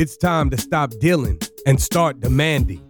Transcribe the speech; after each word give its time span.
It's 0.00 0.16
time 0.16 0.48
to 0.50 0.56
stop 0.56 0.92
dealing 1.00 1.40
and 1.66 1.82
start 1.82 2.20
demanding. 2.20 2.80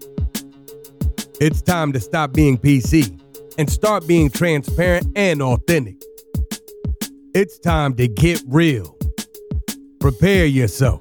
It's 1.41 1.63
time 1.63 1.91
to 1.95 2.01
stop 2.01 2.35
being 2.35 2.59
PC 2.59 3.19
and 3.57 3.71
start 3.73 4.07
being 4.07 4.29
transparent 4.29 5.07
and 5.17 5.41
authentic. 5.41 5.97
It's 7.33 7.59
time 7.59 7.95
to 7.95 8.09
get 8.09 8.43
real. 8.47 8.95
Prepare 10.01 10.45
yourself. 10.45 11.01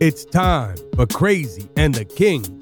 It's 0.00 0.24
time 0.24 0.74
for 0.96 1.06
Crazy 1.06 1.70
and 1.76 1.94
the 1.94 2.04
King. 2.04 2.59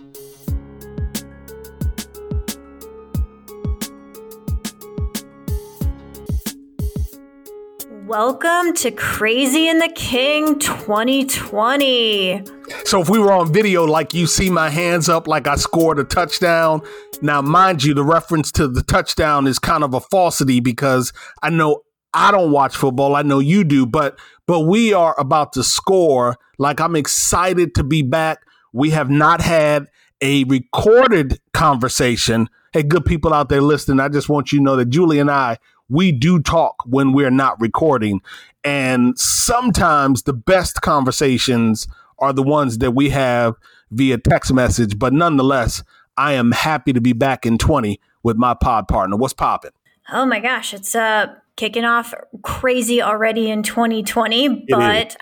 Welcome 8.21 8.75
to 8.79 8.91
Crazy 8.91 9.69
in 9.69 9.79
the 9.79 9.93
King 9.95 10.59
2020. 10.59 12.43
So 12.84 13.01
if 13.01 13.09
we 13.09 13.20
were 13.20 13.30
on 13.30 13.52
video, 13.52 13.84
like 13.84 14.12
you 14.12 14.27
see 14.27 14.51
my 14.51 14.70
hands 14.70 15.09
up, 15.09 15.29
like 15.29 15.47
I 15.47 15.55
scored 15.55 16.01
a 16.01 16.05
touchdown. 16.05 16.83
Now, 17.23 17.41
mind 17.43 17.84
you, 17.84 17.95
the 17.95 18.02
reference 18.02 18.51
to 18.52 18.66
the 18.66 18.83
touchdown 18.83 19.46
is 19.46 19.60
kind 19.60 19.84
of 19.84 19.95
a 19.95 20.01
falsity 20.01 20.59
because 20.59 21.12
I 21.45 21.51
know 21.51 21.83
I 22.12 22.33
don't 22.33 22.51
watch 22.51 22.77
football. 22.77 23.15
I 23.15 23.23
know 23.23 23.38
you 23.38 23.62
do, 23.62 23.87
but 23.87 24.19
but 24.48 24.62
we 24.62 24.93
are 24.93 25.15
about 25.16 25.52
to 25.52 25.62
score. 25.62 26.38
Like 26.59 26.80
I'm 26.80 26.96
excited 26.96 27.73
to 27.77 27.85
be 27.85 28.02
back. 28.02 28.38
We 28.73 28.91
have 28.91 29.10
not 29.10 29.41
had 29.41 29.87
a 30.21 30.43
recorded 30.43 31.38
conversation. 31.52 32.48
Hey, 32.73 32.82
good 32.82 33.05
people 33.05 33.32
out 33.32 33.48
there 33.48 33.62
listening, 33.62 34.01
I 34.01 34.09
just 34.09 34.29
want 34.29 34.51
you 34.51 34.59
to 34.59 34.65
know 34.65 34.74
that 34.74 34.91
Julie 34.91 35.21
and 35.21 35.30
I, 35.30 35.59
we 35.88 36.12
do 36.12 36.41
talk 36.41 36.77
when 36.87 37.12
we're 37.12 37.30
not 37.30 37.60
recording. 37.60 38.20
And 38.65 39.19
sometimes 39.19 40.24
the 40.24 40.33
best 40.33 40.80
conversations 40.83 41.87
are 42.19 42.33
the 42.33 42.42
ones 42.42 42.79
that 42.79 42.92
we 42.92 43.10
have 43.10 43.54
via 43.90 44.18
text 44.18 44.52
message. 44.52 44.98
But 44.98 45.13
nonetheless, 45.13 45.82
I 46.16 46.32
am 46.32 46.52
happy 46.52 46.93
to 46.93 47.01
be 47.01 47.13
back 47.13 47.46
in 47.46 47.59
20 47.59 48.01
with 48.23 48.37
my 48.37 48.54
pod 48.54 48.88
partner. 48.88 49.16
What's 49.16 49.35
popping? 49.35 49.71
Oh 50.10 50.26
my 50.26 50.40
gosh, 50.40 50.74
it's 50.74 50.95
uh 50.95 51.35
kicking 51.59 51.85
off 51.85 52.15
crazy 52.43 53.02
already 53.02 53.51
in 53.51 53.63
2020, 53.63 54.66
but 54.68 55.16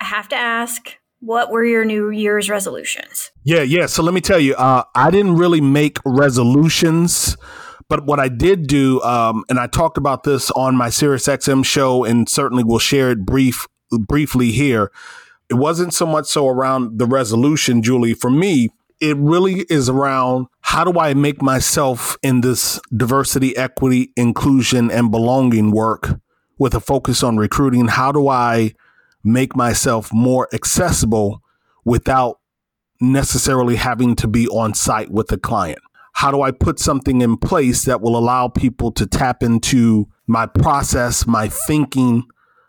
I, 0.00 0.04
have 0.04 0.28
to 0.28 0.36
ask, 0.36 0.96
what 1.18 1.50
were 1.50 1.64
your 1.64 1.84
New 1.84 2.10
Year's 2.10 2.48
resolutions? 2.48 3.32
Yeah, 3.42 3.62
yeah. 3.62 3.86
So 3.86 4.02
let 4.02 4.14
me 4.14 4.20
tell 4.20 4.38
you, 4.38 4.54
uh, 4.54 4.84
I 4.94 5.10
didn't 5.10 5.36
really 5.36 5.60
make 5.60 5.98
resolutions, 6.06 7.36
but 7.90 8.06
what 8.06 8.20
I 8.20 8.28
did 8.28 8.68
do, 8.68 9.02
um, 9.02 9.44
and 9.48 9.58
I 9.58 9.66
talked 9.66 9.98
about 9.98 10.22
this 10.22 10.50
on 10.52 10.76
my 10.76 10.88
SiriusXM 10.88 11.64
show, 11.64 12.04
and 12.04 12.28
certainly 12.28 12.62
will 12.62 12.78
share 12.78 13.10
it 13.10 13.26
brief 13.26 13.66
briefly 13.90 14.52
here. 14.52 14.92
It 15.50 15.54
wasn't 15.54 15.92
so 15.92 16.06
much 16.06 16.26
so 16.26 16.46
around 16.46 17.00
the 17.00 17.06
resolution, 17.06 17.82
Julie. 17.82 18.14
For 18.14 18.30
me, 18.30 18.70
it 19.00 19.16
really 19.16 19.66
is 19.68 19.88
around 19.88 20.46
how 20.60 20.84
do 20.84 21.00
I 21.00 21.14
make 21.14 21.42
myself 21.42 22.16
in 22.22 22.42
this 22.42 22.80
diversity, 22.96 23.56
equity, 23.56 24.12
inclusion, 24.16 24.90
and 24.92 25.10
belonging 25.10 25.72
work 25.72 26.20
with 26.58 26.74
a 26.74 26.80
focus 26.80 27.24
on 27.24 27.38
recruiting? 27.38 27.88
How 27.88 28.12
do 28.12 28.28
I 28.28 28.74
make 29.24 29.56
myself 29.56 30.12
more 30.12 30.48
accessible 30.52 31.42
without 31.84 32.38
necessarily 33.00 33.74
having 33.74 34.14
to 34.14 34.28
be 34.28 34.46
on 34.46 34.74
site 34.74 35.10
with 35.10 35.26
the 35.26 35.38
client? 35.38 35.80
How 36.20 36.30
do 36.30 36.42
I 36.42 36.50
put 36.50 36.78
something 36.78 37.22
in 37.22 37.38
place 37.38 37.86
that 37.86 38.02
will 38.02 38.14
allow 38.14 38.46
people 38.46 38.92
to 38.92 39.06
tap 39.06 39.42
into 39.42 40.06
my 40.26 40.44
process, 40.44 41.26
my 41.26 41.48
thinking? 41.48 42.24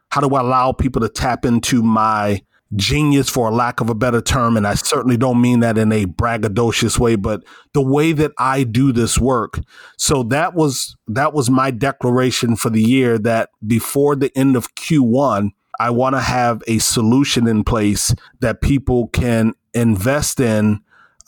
How 0.07 0.21
do 0.21 0.33
I 0.33 0.39
allow 0.39 0.71
people 0.71 1.01
to 1.01 1.09
tap 1.09 1.43
into 1.43 1.83
my 1.83 2.43
genius 2.77 3.27
for 3.27 3.49
a 3.49 3.53
lack 3.53 3.81
of 3.81 3.89
a 3.89 3.93
better 3.93 4.21
term 4.21 4.55
and 4.55 4.65
I 4.65 4.75
certainly 4.75 5.17
don't 5.17 5.41
mean 5.41 5.59
that 5.59 5.77
in 5.77 5.91
a 5.91 6.05
braggadocious 6.05 6.97
way 6.97 7.17
but 7.17 7.43
the 7.73 7.81
way 7.81 8.13
that 8.13 8.31
I 8.37 8.63
do 8.63 8.93
this 8.93 9.19
work 9.19 9.59
so 9.97 10.23
that 10.23 10.53
was 10.53 10.95
that 11.09 11.33
was 11.33 11.49
my 11.49 11.71
declaration 11.71 12.55
for 12.55 12.69
the 12.69 12.81
year 12.81 13.19
that 13.19 13.49
before 13.67 14.15
the 14.15 14.31
end 14.33 14.55
of 14.55 14.75
Q1 14.75 15.49
I 15.77 15.89
want 15.89 16.15
to 16.15 16.21
have 16.21 16.63
a 16.67 16.77
solution 16.77 17.45
in 17.45 17.65
place 17.65 18.15
that 18.39 18.61
people 18.61 19.09
can 19.09 19.55
invest 19.73 20.39
in 20.39 20.79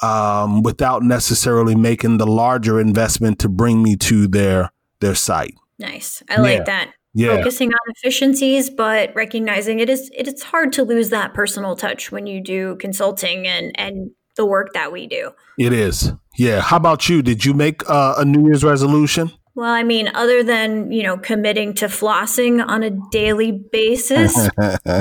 um, 0.01 0.63
without 0.63 1.03
necessarily 1.03 1.75
making 1.75 2.17
the 2.17 2.27
larger 2.27 2.79
investment 2.79 3.39
to 3.39 3.49
bring 3.49 3.83
me 3.83 3.95
to 3.95 4.27
their 4.27 4.71
their 4.99 5.15
site 5.15 5.55
nice 5.79 6.23
I 6.29 6.37
like 6.37 6.59
yeah. 6.59 6.63
that 6.63 6.93
yeah. 7.13 7.37
focusing 7.37 7.69
on 7.69 7.79
efficiencies, 7.95 8.69
but 8.69 9.13
recognizing 9.15 9.79
it 9.79 9.89
is 9.89 10.09
it 10.13 10.27
is 10.27 10.43
hard 10.43 10.73
to 10.73 10.83
lose 10.83 11.09
that 11.09 11.33
personal 11.33 11.75
touch 11.75 12.11
when 12.11 12.27
you 12.27 12.41
do 12.41 12.75
consulting 12.77 13.47
and 13.47 13.71
and 13.79 14.11
the 14.35 14.45
work 14.45 14.73
that 14.73 14.91
we 14.91 15.07
do. 15.07 15.31
It 15.59 15.73
is. 15.73 16.11
Yeah. 16.37 16.61
How 16.61 16.77
about 16.77 17.07
you? 17.07 17.21
Did 17.21 17.45
you 17.45 17.53
make 17.53 17.87
uh, 17.87 18.15
a 18.17 18.25
New 18.25 18.47
Year's 18.47 18.63
resolution? 18.63 19.31
Well, 19.55 19.71
I 19.71 19.83
mean, 19.83 20.09
other 20.15 20.41
than, 20.41 20.91
you 20.91 21.03
know, 21.03 21.15
committing 21.17 21.75
to 21.75 21.85
flossing 21.85 22.65
on 22.65 22.81
a 22.81 22.89
daily 23.11 23.51
basis. 23.51 24.35
yeah. 24.57 24.99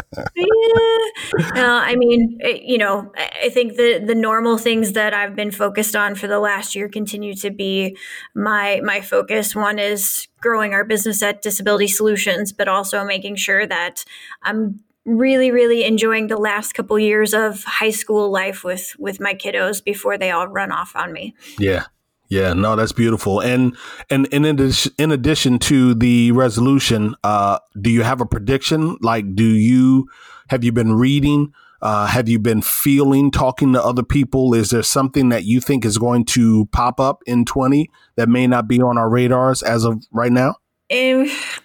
Uh, 1.55 1.81
I 1.81 1.97
mean, 1.97 2.37
it, 2.41 2.63
you 2.63 2.77
know, 2.77 3.11
I 3.17 3.49
think 3.49 3.77
the 3.77 4.03
the 4.05 4.15
normal 4.15 4.59
things 4.59 4.93
that 4.93 5.15
I've 5.15 5.35
been 5.35 5.53
focused 5.53 5.97
on 5.97 6.15
for 6.17 6.27
the 6.27 6.39
last 6.39 6.75
year 6.75 6.89
continue 6.91 7.35
to 7.37 7.51
be 7.51 7.97
my 8.35 8.83
my 8.85 9.01
focus. 9.01 9.57
One 9.57 9.79
is 9.79 10.29
growing 10.41 10.75
our 10.75 10.85
business 10.85 11.23
at 11.23 11.41
Disability 11.41 11.89
Solutions, 11.89 12.53
but 12.53 12.69
also 12.69 13.05
making 13.05 13.37
sure 13.37 13.67
that 13.67 14.05
I'm 14.43 14.81
really 15.07 15.51
really 15.51 15.83
enjoying 15.85 16.27
the 16.27 16.37
last 16.37 16.75
couple 16.75 16.99
years 16.99 17.33
of 17.33 17.65
high 17.65 17.91
school 17.91 18.31
life 18.31 18.65
with 18.65 18.95
with 18.99 19.19
my 19.19 19.33
kiddos 19.33 19.83
before 19.83 20.19
they 20.19 20.31
all 20.31 20.47
run 20.47 20.71
off 20.71 20.95
on 20.95 21.11
me. 21.13 21.35
Yeah. 21.59 21.87
Yeah, 22.33 22.55
no, 22.55 22.77
that's 22.77 22.93
beautiful. 22.93 23.41
And 23.41 23.77
and, 24.09 24.27
and 24.33 24.47
in, 24.47 24.59
addition, 24.59 24.93
in 24.97 25.13
addition 25.13 25.59
to 25.59 25.93
the 25.95 26.33
resolution, 26.33 27.15
uh, 27.23 27.59
do 27.79 27.91
you 27.91 28.05
have 28.05 28.23
a 28.23 28.25
prediction? 28.25 28.97
Like, 29.03 29.35
do 29.35 29.45
you 29.45 30.09
have 30.49 30.65
you 30.65 30.73
been 30.73 30.95
reading? 30.95 31.53
Uh, 31.83 32.07
have 32.07 32.31
you 32.31 32.39
been 32.39 32.63
feeling, 32.63 33.31
talking 33.31 33.75
to 33.75 33.85
other 33.85 34.03
people? 34.03 34.55
Is 34.55 34.71
there 34.71 34.83
something 34.83 35.29
that 35.29 35.45
you 35.45 35.61
think 35.61 35.85
is 35.85 35.99
going 35.99 36.25
to 36.27 36.65
pop 36.73 36.99
up 37.01 37.23
in 37.27 37.45
20 37.45 37.91
that 38.17 38.31
may 38.31 38.47
not 38.47 38.67
be 38.67 38.81
on 38.81 38.97
our 38.97 39.11
radars 39.11 39.63
as 39.63 39.85
of 39.85 40.03
right 40.11 40.33
now? 40.33 40.55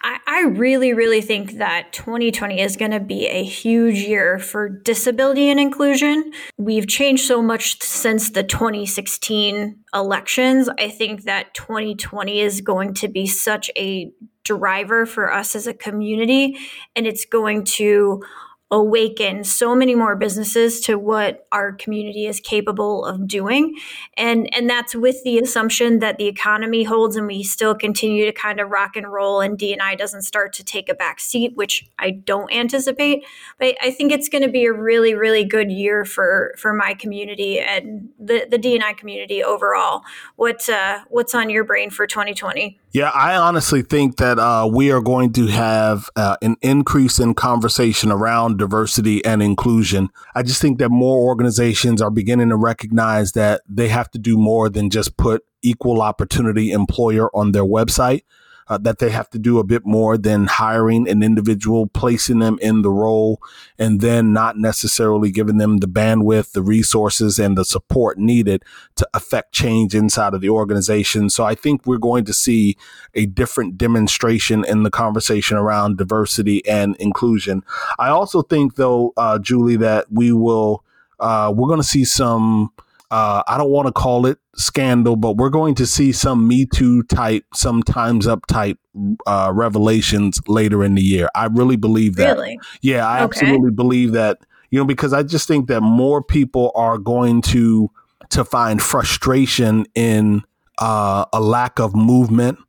I, 0.02 0.20
I 0.38 0.42
really, 0.42 0.94
really 0.94 1.22
think 1.22 1.54
that 1.54 1.92
2020 1.94 2.62
is 2.62 2.78
going 2.78 2.92
to 2.92 3.00
be 3.00 3.26
a 3.26 3.44
huge 3.44 3.98
year 3.98 4.38
for 4.38 4.70
disability 4.70 5.50
and 5.50 5.60
inclusion. 5.60 6.32
We've 6.60 6.88
changed 6.88 7.26
so 7.26 7.42
much 7.42 7.82
since 7.82 8.30
the 8.30 8.44
2016 8.44 9.80
elections. 9.96 10.70
I 10.78 10.90
think 10.90 11.24
that 11.24 11.56
2020 11.56 12.40
is 12.40 12.62
going 12.62 12.94
to 12.94 13.08
be 13.08 13.26
such 13.26 13.72
a 13.76 14.12
driver 14.44 15.08
for 15.08 15.34
us 15.34 15.56
as 15.56 15.66
a 15.66 15.74
community, 15.74 16.56
and 16.96 17.08
it's 17.08 17.26
going 17.26 17.64
to 17.64 18.22
awaken 18.70 19.46
so 19.46 19.74
many 19.74 19.96
more 19.96 20.16
businesses 20.16 20.82
to 20.82 21.00
what 21.00 21.48
our 21.54 21.72
community 21.72 22.26
is 22.26 22.42
capable 22.42 23.06
of 23.06 23.26
doing. 23.26 23.78
And 24.18 24.54
and 24.54 24.70
that's 24.70 24.94
with 24.94 25.24
the 25.24 25.40
assumption 25.40 26.00
that 26.00 26.18
the 26.18 26.26
economy 26.26 26.84
holds 26.84 27.16
and 27.16 27.28
we 27.28 27.44
still 27.44 27.74
continue 27.74 28.26
to 28.26 28.34
kind 28.34 28.60
of 28.60 28.70
rock 28.70 28.98
and 28.98 29.10
roll 29.12 29.40
and 29.40 29.58
D&I 29.58 29.96
doesn't 29.96 30.24
start 30.24 30.52
to 30.54 30.66
take 30.66 30.90
a 30.90 30.94
back 30.94 31.22
seat 31.22 31.56
which 31.56 31.90
I 31.98 32.12
don't 32.12 32.52
anticipate. 32.52 33.24
But 33.58 33.78
I 33.82 33.90
think 33.90 34.12
it's 34.12 34.28
going 34.28 34.44
to 34.44 34.50
be 34.50 34.66
a 34.66 34.74
really 34.74 35.14
really 35.14 35.46
good 35.46 35.72
year 35.72 36.04
for 36.04 36.54
for 36.58 36.74
my 36.74 36.94
community 36.94 37.62
and 37.62 38.10
the 38.20 38.48
the 38.50 38.58
D&I 38.58 38.94
community 38.94 39.42
overall. 39.42 40.02
What 40.36 40.68
uh, 40.68 41.00
what's 41.08 41.34
on 41.34 41.50
your 41.50 41.64
brain 41.64 41.90
for 41.90 42.06
2020 42.06 42.78
yeah, 42.98 43.10
I 43.10 43.36
honestly 43.36 43.84
think 43.84 44.18
that 44.18 44.40
uh, 44.40 44.68
we 44.72 44.92
are 44.92 45.02
going 45.02 45.32
to 45.34 45.46
have 45.46 46.10
uh, 46.16 46.38
an 46.42 46.56
increase 46.62 47.20
in 47.20 47.36
conversation 47.36 48.12
around 48.12 48.57
diversity 48.58 49.24
and 49.24 49.42
inclusion. 49.42 50.10
I 50.36 50.44
just 50.44 50.62
think 50.62 50.80
that 50.80 50.90
more 50.90 51.28
organizations 51.28 52.02
are 52.02 52.12
beginning 52.12 52.50
to 52.50 52.58
recognize 52.58 53.34
that 53.34 53.62
they 53.68 53.88
have 53.88 54.12
to 54.12 54.20
do 54.20 54.38
more 54.38 54.70
than 54.70 54.90
just 54.90 55.18
put 55.18 55.44
equal 55.62 56.02
opportunity 56.02 56.72
employer 56.72 57.30
on 57.36 57.52
their 57.52 57.66
website 57.66 58.24
uh, 58.70 58.78
that 58.78 59.00
they 59.00 59.10
have 59.10 59.30
to 59.30 59.40
do 59.40 59.60
a 59.60 59.64
bit 59.64 59.86
more 59.86 60.18
than 60.18 60.48
hiring 60.48 61.08
an 61.08 61.24
individual, 61.24 61.88
placing 61.88 62.40
them 62.40 62.58
in 62.62 62.82
the 62.82 62.90
role, 62.90 63.42
and 63.78 64.02
then 64.02 64.34
not 64.34 64.58
necessarily 64.58 65.32
giving 65.32 65.58
them 65.58 65.78
the 65.78 65.88
bandwidth, 65.88 66.52
the 66.52 66.62
resources, 66.62 67.40
and 67.40 67.58
the 67.58 67.66
support 67.66 68.18
needed 68.18 68.64
to 68.96 69.08
affect 69.14 69.54
change 69.54 69.96
inside 69.96 70.34
of 70.34 70.42
the 70.42 70.50
organization. 70.50 71.30
So 71.30 71.46
I 71.46 71.56
think 71.56 71.86
we're 71.86 71.98
going 71.98 72.26
to 72.26 72.34
see 72.34 72.78
a 73.14 73.26
different 73.26 73.78
demonstration 73.78 74.66
in 74.66 74.84
the 74.84 74.92
conversation 74.92 75.58
around 75.58 75.98
diversity 75.98 76.66
and 76.68 76.96
inclusion. 76.98 77.64
I 78.00 78.10
also 78.10 78.42
think, 78.42 78.76
though, 78.76 79.14
uh, 79.18 79.40
Julie, 79.40 79.78
that 79.78 80.12
we 80.12 80.32
will, 80.32 80.84
uh, 81.20 81.54
we're 81.56 81.68
going 81.68 81.82
to 81.82 81.88
see 81.88 82.06
some 82.06 82.72
uh, 83.10 83.44
I 83.48 83.58
don't 83.58 83.70
want 83.70 83.88
to 83.88 83.94
call 83.94 84.26
it 84.26 84.38
scandal, 84.56 85.16
but 85.16 85.38
we're 85.38 85.50
going 85.50 85.76
to 85.76 85.86
see 85.86 86.12
some 86.12 86.48
Me 86.48 86.66
Too 86.66 87.04
type, 87.04 87.46
some 87.54 87.84
Times 87.84 88.28
Up 88.28 88.46
type 88.48 88.78
uh, 89.26 89.52
revelations 89.54 90.40
later 90.48 90.84
in 90.84 90.96
the 90.96 91.02
year. 91.02 91.30
I 91.36 91.46
really 91.46 91.78
believe 91.78 92.16
that. 92.16 92.34
Really? 92.34 92.60
Yeah, 92.82 93.08
I 93.08 93.24
okay. 93.24 93.24
absolutely 93.24 93.72
believe 93.72 94.12
that 94.14 94.40
you 94.70 94.80
know, 94.80 94.86
because 94.86 95.14
I 95.14 95.24
just 95.24 95.48
think 95.48 95.68
that 95.68 95.82
more 95.82 96.22
people 96.22 96.72
are 96.76 96.98
going 96.98 97.42
to 97.44 97.90
to 98.30 98.44
find 98.44 98.82
frustration 98.82 99.86
in 99.96 100.44
uh, 100.80 101.26
a 101.32 101.40
lack 101.40 101.80
of 101.80 101.96
movement, 101.96 102.60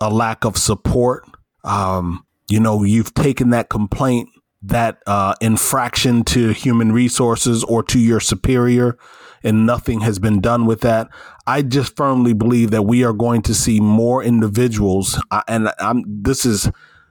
a 0.00 0.10
lack 0.10 0.44
of 0.44 0.56
support. 0.56 1.24
Um, 1.62 2.26
you 2.48 2.60
know, 2.60 2.82
you've 2.82 3.14
taken 3.14 3.50
that 3.50 3.68
complaint, 3.68 4.28
that 4.62 5.02
uh, 5.06 5.34
infraction 5.40 6.24
to 6.24 6.50
human 6.50 6.92
resources 6.92 7.62
or 7.64 7.82
to 7.84 7.98
your 7.98 8.20
superior, 8.20 8.98
and 9.44 9.66
nothing 9.66 10.00
has 10.00 10.18
been 10.18 10.40
done 10.40 10.66
with 10.66 10.80
that. 10.80 11.08
I 11.46 11.62
just 11.62 11.94
firmly 11.94 12.32
believe 12.32 12.70
that 12.70 12.82
we 12.82 13.04
are 13.04 13.12
going 13.12 13.42
to 13.42 13.54
see 13.54 13.78
more 13.78 14.24
individuals, 14.24 15.20
uh, 15.30 15.42
and 15.46 15.70
I'm, 15.78 16.02
this 16.06 16.44
is 16.46 16.70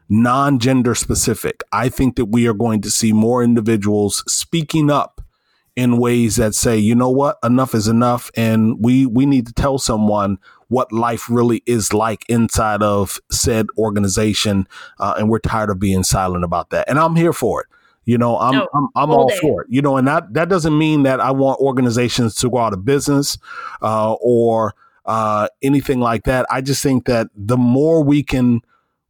non 0.10 0.60
gender 0.60 0.96
specific. 0.96 1.64
I 1.72 1.90
think 1.90 2.16
that 2.18 2.26
we 2.26 2.48
are 2.48 2.54
going 2.54 2.82
to 2.82 2.92
see 2.92 3.14
more 3.14 3.44
individuals 3.44 4.24
speaking 4.28 4.90
up 4.90 5.22
in 5.76 5.98
ways 5.98 6.36
that 6.36 6.54
say, 6.54 6.78
you 6.78 6.94
know 6.94 7.10
what, 7.10 7.38
enough 7.44 7.74
is 7.74 7.88
enough, 7.88 8.32
and 8.36 8.84
we 8.84 9.06
we 9.06 9.26
need 9.26 9.48
to 9.48 9.54
tell 9.54 9.78
someone 9.78 10.38
what 10.68 10.92
life 10.92 11.30
really 11.30 11.62
is 11.68 11.94
like 11.94 12.26
inside 12.28 12.82
of 12.82 13.20
said 13.32 13.68
organization, 13.78 14.68
uh, 15.00 15.14
and 15.18 15.30
we're 15.30 15.40
tired 15.40 15.70
of 15.70 15.80
being 15.80 16.04
silent 16.04 16.44
about 16.44 16.72
that. 16.72 16.90
And 16.90 16.98
I'm 16.98 17.16
here 17.16 17.34
for 17.34 17.62
it. 17.62 17.68
You 18.06 18.18
know, 18.18 18.38
I'm 18.38 18.54
no, 18.56 18.68
I'm, 18.74 18.88
I'm 18.96 19.12
all 19.12 19.30
day. 19.30 19.38
for 19.40 19.62
it. 19.64 19.68
You 19.70 19.82
know, 19.82 19.98
and 19.98 20.08
that 20.08 20.34
that 20.34 20.50
doesn't 20.50 20.78
mean 20.78 21.04
that 21.04 21.20
I 21.20 21.32
want 21.32 21.60
organizations 21.60 22.36
to 22.36 22.50
go 22.50 22.58
out 22.58 22.74
of 22.74 22.84
business 22.84 23.38
uh, 23.82 24.14
or 24.14 24.74
uh, 25.06 25.48
anything 25.62 26.00
like 26.00 26.24
that. 26.24 26.46
I 26.50 26.62
just 26.62 26.84
think 26.84 27.06
that 27.06 27.28
the 27.36 27.58
more 27.58 28.04
we 28.04 28.24
can 28.24 28.62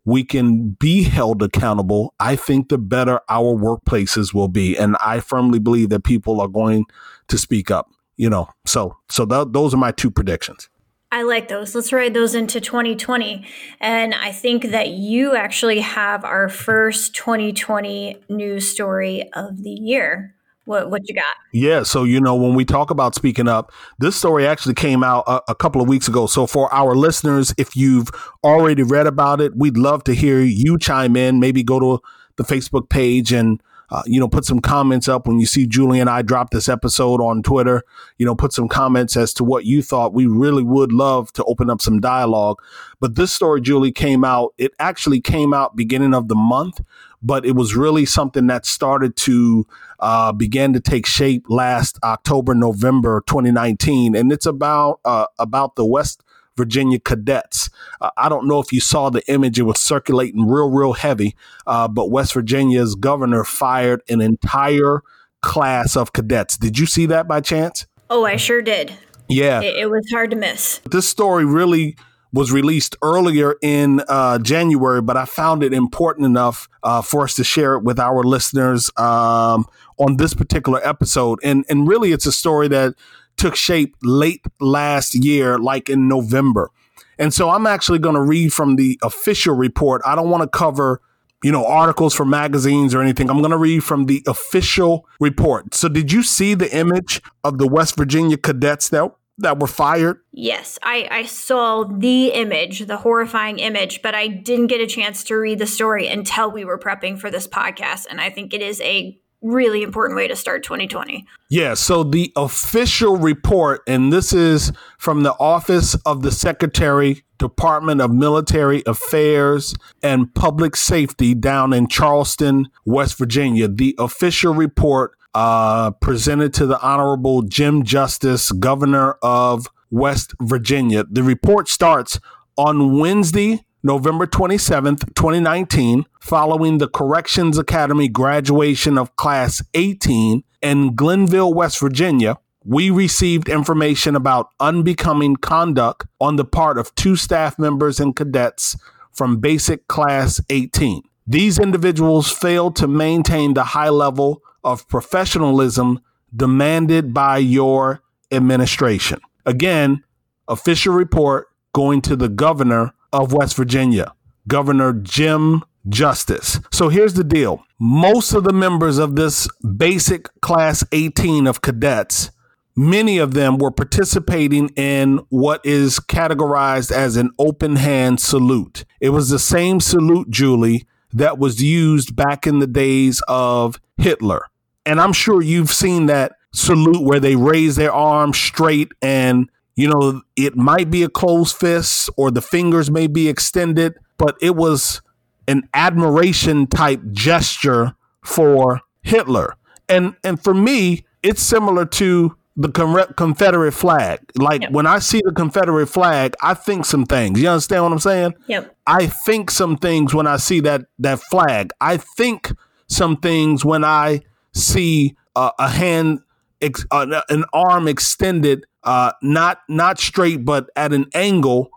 we 0.06 0.24
can 0.24 0.72
be 0.72 1.04
held 1.04 1.42
accountable, 1.42 2.14
I 2.20 2.36
think 2.36 2.70
the 2.70 2.78
better 2.78 3.22
our 3.30 3.56
workplaces 3.56 4.34
will 4.34 4.50
be. 4.50 4.78
And 4.78 4.98
I 5.00 5.20
firmly 5.20 5.60
believe 5.60 5.90
that 5.90 6.04
people 6.04 6.42
are 6.42 6.48
going 6.48 6.86
to 7.30 7.38
speak 7.38 7.72
up, 7.72 7.90
you 8.18 8.30
know. 8.30 8.50
So, 8.66 8.98
so 9.10 9.26
th- 9.26 9.48
those 9.52 9.74
are 9.74 9.78
my 9.78 9.92
two 9.92 10.12
predictions. 10.12 10.70
I 11.14 11.22
like 11.22 11.48
those. 11.48 11.76
Let's 11.76 11.94
ride 11.94 12.16
those 12.16 12.34
into 12.34 12.60
2020. 12.60 13.46
And 13.80 14.16
I 14.16 14.32
think 14.32 14.72
that 14.72 14.90
you 14.90 15.36
actually 15.36 15.80
have 15.82 16.26
our 16.26 16.50
first 16.50 17.14
2020 17.14 18.18
news 18.30 18.68
story 18.68 19.30
of 19.34 19.62
the 19.62 19.70
year. 19.70 20.34
What 20.66 20.90
what 20.90 21.08
you 21.08 21.14
got? 21.14 21.36
Yeah, 21.52 21.84
so 21.84 22.04
you 22.04 22.20
know 22.20 22.34
when 22.36 22.56
we 22.56 22.66
talk 22.66 22.90
about 22.90 23.14
speaking 23.14 23.48
up, 23.48 23.72
this 24.00 24.16
story 24.16 24.48
actually 24.48 24.74
came 24.74 25.04
out 25.04 25.26
a, 25.28 25.42
a, 25.50 25.56
couple 25.56 25.84
of 25.84 25.88
weeks 25.88 26.08
ago. 26.08 26.26
So 26.26 26.48
for 26.48 26.74
our 26.74 26.96
listeners, 26.96 27.54
if 27.60 27.76
you've 27.76 28.10
already 28.44 28.82
read 28.82 29.06
about 29.06 29.40
it, 29.40 29.56
we'd 29.56 29.78
love 29.78 30.04
to 30.06 30.16
hear 30.16 30.40
you 30.40 30.80
chime 30.80 31.16
in. 31.16 31.40
Maybe 31.40 31.62
go 31.62 31.80
to 31.80 32.00
the 32.38 32.44
Facebook 32.44 32.90
page 32.90 33.32
and 33.32 33.62
uh, 33.94 34.02
you 34.08 34.20
know, 34.20 34.28
put 34.28 34.44
some 34.44 34.60
comments 34.60 35.08
up 35.08 35.28
when 35.28 35.40
you 35.40 35.46
see 35.46 35.68
Julie 35.68 36.00
and 36.00 36.10
I 36.10 36.24
drop 36.24 36.50
this 36.50 36.68
episode 36.68 37.22
on 37.22 37.44
Twitter. 37.44 37.84
You 38.18 38.26
know, 38.26 38.34
put 38.34 38.52
some 38.52 38.68
comments 38.68 39.16
as 39.16 39.36
to 39.36 39.44
what 39.44 39.66
you 39.66 39.84
thought. 39.84 40.16
We 40.16 40.26
really 40.26 40.64
would 40.64 40.92
love 40.92 41.32
to 41.34 41.44
open 41.44 41.70
up 41.70 41.80
some 41.80 42.00
dialogue. 42.00 42.58
But 43.00 43.14
this 43.14 43.32
story, 43.32 43.62
Julie, 43.62 43.92
came 43.92 44.24
out. 44.24 44.56
It 44.58 44.72
actually 44.80 45.22
came 45.22 45.54
out 45.54 45.76
beginning 45.76 46.16
of 46.16 46.28
the 46.28 46.34
month, 46.34 46.82
but 47.22 47.46
it 47.46 47.52
was 47.52 47.76
really 47.76 48.04
something 48.04 48.48
that 48.48 48.66
started 48.66 49.16
to 49.18 49.68
uh, 50.00 50.32
begin 50.32 50.74
to 50.74 50.80
take 50.80 51.06
shape 51.06 51.46
last 51.48 52.00
October, 52.04 52.56
November 52.56 53.24
2019, 53.28 54.16
and 54.16 54.32
it's 54.32 54.48
about 54.48 55.02
uh, 55.06 55.28
about 55.38 55.76
the 55.76 55.86
West 55.86 56.24
Virginia 56.58 57.00
cadets. 57.00 57.70
Uh, 58.02 58.10
I 58.18 58.30
don't 58.30 58.48
know 58.48 58.60
if 58.60 58.72
you 58.72 58.80
saw 58.80 59.10
the 59.10 59.24
image, 59.32 59.60
it 59.60 59.64
was 59.64 59.80
circulating 59.80 60.48
real, 60.48 60.70
real 60.70 60.94
heavy, 60.94 61.36
uh, 61.68 61.88
but 61.88 62.12
West 62.12 62.34
Virginia's 62.34 62.96
governor 62.96 63.44
fired 63.44 64.02
an 64.10 64.22
entire 64.22 65.02
class 65.42 65.96
of 65.96 66.14
cadets. 66.14 66.58
Did 66.58 66.80
you 66.80 66.86
see 66.86 67.06
that 67.08 67.28
by 67.28 67.42
chance? 67.42 67.86
Oh, 68.10 68.26
I 68.26 68.36
sure 68.36 68.62
did. 68.62 68.94
Yeah. 69.28 69.62
It, 69.62 69.78
it 69.78 69.90
was 69.90 70.08
hard 70.12 70.30
to 70.32 70.36
miss. 70.36 70.80
This 70.90 71.08
story 71.08 71.46
really 71.46 71.96
was 72.34 72.52
released 72.52 72.96
earlier 73.04 73.56
in 73.62 74.02
uh, 74.10 74.40
January, 74.40 75.02
but 75.02 75.16
I 75.16 75.26
found 75.26 75.64
it 75.64 75.72
important 75.72 76.26
enough 76.26 76.68
uh, 76.82 77.02
for 77.02 77.24
us 77.24 77.36
to 77.36 77.44
share 77.44 77.76
it 77.76 77.84
with 77.84 78.00
our 78.00 78.24
listeners 78.24 78.90
um, 78.98 79.66
on 79.98 80.18
this 80.18 80.34
particular 80.34 80.82
episode. 80.84 81.40
And 81.44 81.64
and 81.70 81.88
really, 81.88 82.12
it's 82.12 82.26
a 82.26 82.32
story 82.32 82.68
that 82.70 82.96
took 83.38 83.56
shape 83.56 83.96
late 84.02 84.46
last 84.60 85.16
year, 85.16 85.58
like 85.58 85.90
in 85.90 86.08
November. 86.08 86.72
And 87.20 87.34
so 87.34 87.50
I'm 87.50 87.68
actually 87.68 88.00
going 88.00 88.16
to 88.16 88.22
read 88.22 88.54
from 88.54 88.76
the 88.76 89.00
official 89.04 89.56
report. 89.56 90.02
I 90.06 90.16
don't 90.16 90.30
want 90.30 90.44
to 90.44 90.50
cover, 90.58 91.02
you 91.44 91.52
know, 91.52 91.66
articles 91.66 92.14
from 92.14 92.30
magazines 92.30 92.96
or 92.96 93.02
anything. 93.02 93.30
I'm 93.30 93.40
going 93.40 93.52
to 93.52 93.58
read 93.58 93.84
from 93.84 94.06
the 94.06 94.24
official 94.28 95.08
report. 95.20 95.76
So 95.76 95.88
did 95.90 96.12
you 96.12 96.24
see 96.24 96.54
the 96.54 96.76
image 96.76 97.22
of 97.44 97.58
the 97.58 97.68
West 97.68 97.96
Virginia 97.98 98.38
cadets 98.38 98.90
that 98.90 99.12
that 99.40 99.60
were 99.60 99.68
fired? 99.68 100.20
Yes, 100.32 100.78
I, 100.84 101.08
I 101.10 101.26
saw 101.26 101.86
the 101.86 102.28
image, 102.28 102.86
the 102.86 102.98
horrifying 102.98 103.60
image, 103.60 104.02
but 104.02 104.14
I 104.14 104.28
didn't 104.28 104.68
get 104.68 104.82
a 104.82 104.88
chance 104.88 105.24
to 105.26 105.36
read 105.36 105.60
the 105.60 105.66
story 105.66 106.08
until 106.08 106.52
we 106.52 106.66
were 106.66 106.78
prepping 106.78 107.18
for 107.18 107.32
this 107.32 107.48
podcast. 107.48 108.06
And 108.10 108.22
I 108.22 108.30
think 108.30 108.54
it 108.54 108.62
is 108.62 108.80
a 108.82 109.20
really 109.44 109.84
important 109.84 110.16
way 110.16 110.28
to 110.28 110.36
start 110.36 110.64
2020. 110.64 111.26
Yeah. 111.50 111.74
So 111.76 112.04
the 112.04 112.32
official 112.36 113.18
report, 113.18 113.82
and 113.88 114.12
this 114.12 114.34
is 114.34 114.72
from 114.98 115.24
the 115.24 115.34
Office 115.34 115.96
of 116.06 116.22
the 116.24 116.32
Secretary, 116.32 117.24
Department 117.38 118.02
of 118.02 118.12
Military 118.12 118.84
Affairs 118.86 119.76
and 120.02 120.34
Public 120.34 120.76
Safety 120.76 121.34
down 121.36 121.74
in 121.74 121.88
Charleston, 121.88 122.70
West 122.86 123.18
Virginia. 123.18 123.68
The 123.68 123.96
official 124.00 124.54
report 124.54 125.18
uh, 125.36 125.92
presented 125.92 126.54
to 126.54 126.66
the 126.66 126.80
Honorable 126.82 127.42
Jim 127.42 127.84
Justice, 127.84 128.52
Governor 128.52 129.18
of 129.22 129.68
West 129.92 130.34
Virginia. 130.42 131.04
The 131.10 131.24
report 131.24 131.68
starts 131.68 132.20
on 132.58 132.98
Wednesday, 132.98 133.66
November 133.86 134.26
27th, 134.26 135.14
2019, 135.14 136.06
following 136.22 136.78
the 136.78 136.88
Corrections 136.88 137.58
Academy 137.58 138.08
graduation 138.08 138.98
of 138.98 139.14
Class 139.18 139.62
18 139.74 140.42
in 140.62 140.96
Glenville, 140.96 141.54
West 141.54 141.82
Virginia, 141.82 142.38
we 142.64 142.90
received 142.90 143.50
information 143.50 144.16
about 144.16 144.52
unbecoming 144.62 145.36
conduct 145.36 146.08
on 146.22 146.38
the 146.38 146.46
part 146.46 146.78
of 146.78 146.96
two 146.96 147.18
staff 147.18 147.60
members 147.60 148.00
and 148.00 148.16
cadets 148.16 148.78
from 149.12 149.42
Basic 149.42 149.86
Class 149.90 150.40
18. 150.50 151.04
These 151.28 151.60
individuals 151.60 152.32
failed 152.32 152.78
to 152.78 152.88
maintain 152.88 153.54
the 153.54 153.66
high 153.66 153.90
level 153.90 154.42
of 154.64 154.88
professionalism 154.88 156.00
demanded 156.34 157.14
by 157.14 157.38
your 157.38 158.02
administration. 158.32 159.20
Again, 159.46 160.06
official 160.48 160.94
report 160.94 161.48
going 161.74 162.02
to 162.04 162.16
the 162.16 162.30
governor 162.30 162.94
of 163.14 163.32
West 163.32 163.56
Virginia, 163.56 164.14
Governor 164.48 164.92
Jim 164.92 165.64
Justice. 165.88 166.60
So 166.72 166.90
here's 166.90 167.14
the 167.14 167.24
deal 167.24 167.64
most 167.80 168.34
of 168.34 168.44
the 168.44 168.54
members 168.54 168.98
of 168.98 169.16
this 169.16 169.48
basic 169.78 170.30
class 170.42 170.84
18 170.92 171.48
of 171.48 171.62
cadets, 171.62 172.32
many 172.76 173.18
of 173.18 173.34
them 173.34 173.58
were 173.58 173.72
participating 173.72 174.70
in 174.70 175.20
what 175.30 175.62
is 175.66 176.00
categorized 176.00 176.92
as 176.92 177.18
an 177.18 177.32
open 177.38 177.76
hand 177.76 178.20
salute. 178.20 178.86
It 179.00 179.10
was 179.10 179.30
the 179.30 179.40
same 179.40 179.80
salute, 179.80 180.30
Julie, 180.30 180.86
that 181.12 181.38
was 181.38 181.62
used 181.62 182.16
back 182.16 182.48
in 182.48 182.60
the 182.60 182.68
days 182.68 183.22
of 183.28 183.80
Hitler. 183.98 184.46
And 184.86 185.00
I'm 185.00 185.14
sure 185.14 185.42
you've 185.42 185.72
seen 185.72 186.08
that 186.08 186.34
salute 186.54 187.04
where 187.04 187.20
they 187.20 187.36
raise 187.36 187.76
their 187.76 187.94
arms 187.94 188.38
straight 188.38 188.92
and 189.02 189.50
you 189.76 189.88
know, 189.88 190.22
it 190.36 190.56
might 190.56 190.90
be 190.90 191.04
a 191.04 191.10
closed 191.10 191.56
fist 191.56 192.10
or 192.18 192.32
the 192.32 192.42
fingers 192.42 192.92
may 192.92 193.08
be 193.08 193.28
extended, 193.28 193.96
but 194.18 194.38
it 194.42 194.56
was 194.56 195.02
an 195.48 195.68
admiration 195.74 196.68
type 196.68 197.02
gesture 197.12 197.96
for 198.24 198.82
Hitler. 199.02 199.56
And 199.90 200.16
and 200.24 200.42
for 200.42 200.54
me, 200.54 201.06
it's 201.22 201.42
similar 201.42 201.86
to 201.86 202.36
the 202.56 202.70
Confederate 203.18 203.72
flag. 203.72 204.20
Like 204.36 204.62
yep. 204.62 204.72
when 204.72 204.86
I 204.86 205.00
see 205.00 205.22
the 205.24 205.32
Confederate 205.32 205.88
flag, 205.88 206.36
I 206.42 206.54
think 206.54 206.86
some 206.86 207.06
things. 207.06 207.42
You 207.42 207.50
understand 207.50 207.84
what 207.84 207.92
I'm 207.92 208.00
saying? 208.00 208.36
Yep. 208.48 208.76
I 208.86 209.08
think 209.08 209.50
some 209.50 209.78
things 209.78 210.14
when 210.14 210.28
I 210.28 210.38
see 210.38 210.60
that 210.62 210.86
that 211.00 211.20
flag. 211.20 211.72
I 211.82 211.98
think 211.98 212.52
some 212.88 213.18
things 213.18 213.66
when 213.66 213.84
I 213.84 214.22
see 214.54 215.16
uh, 215.36 215.52
a 215.58 215.68
hand, 215.68 216.20
ex- 216.64 216.86
uh, 216.92 217.22
an 217.30 217.46
arm 217.54 217.88
extended 217.88 218.66
uh, 218.84 219.12
not 219.22 219.60
not 219.70 220.00
straight, 220.00 220.46
but 220.46 220.70
at 220.76 220.94
an 220.94 221.06
angle. 221.14 221.70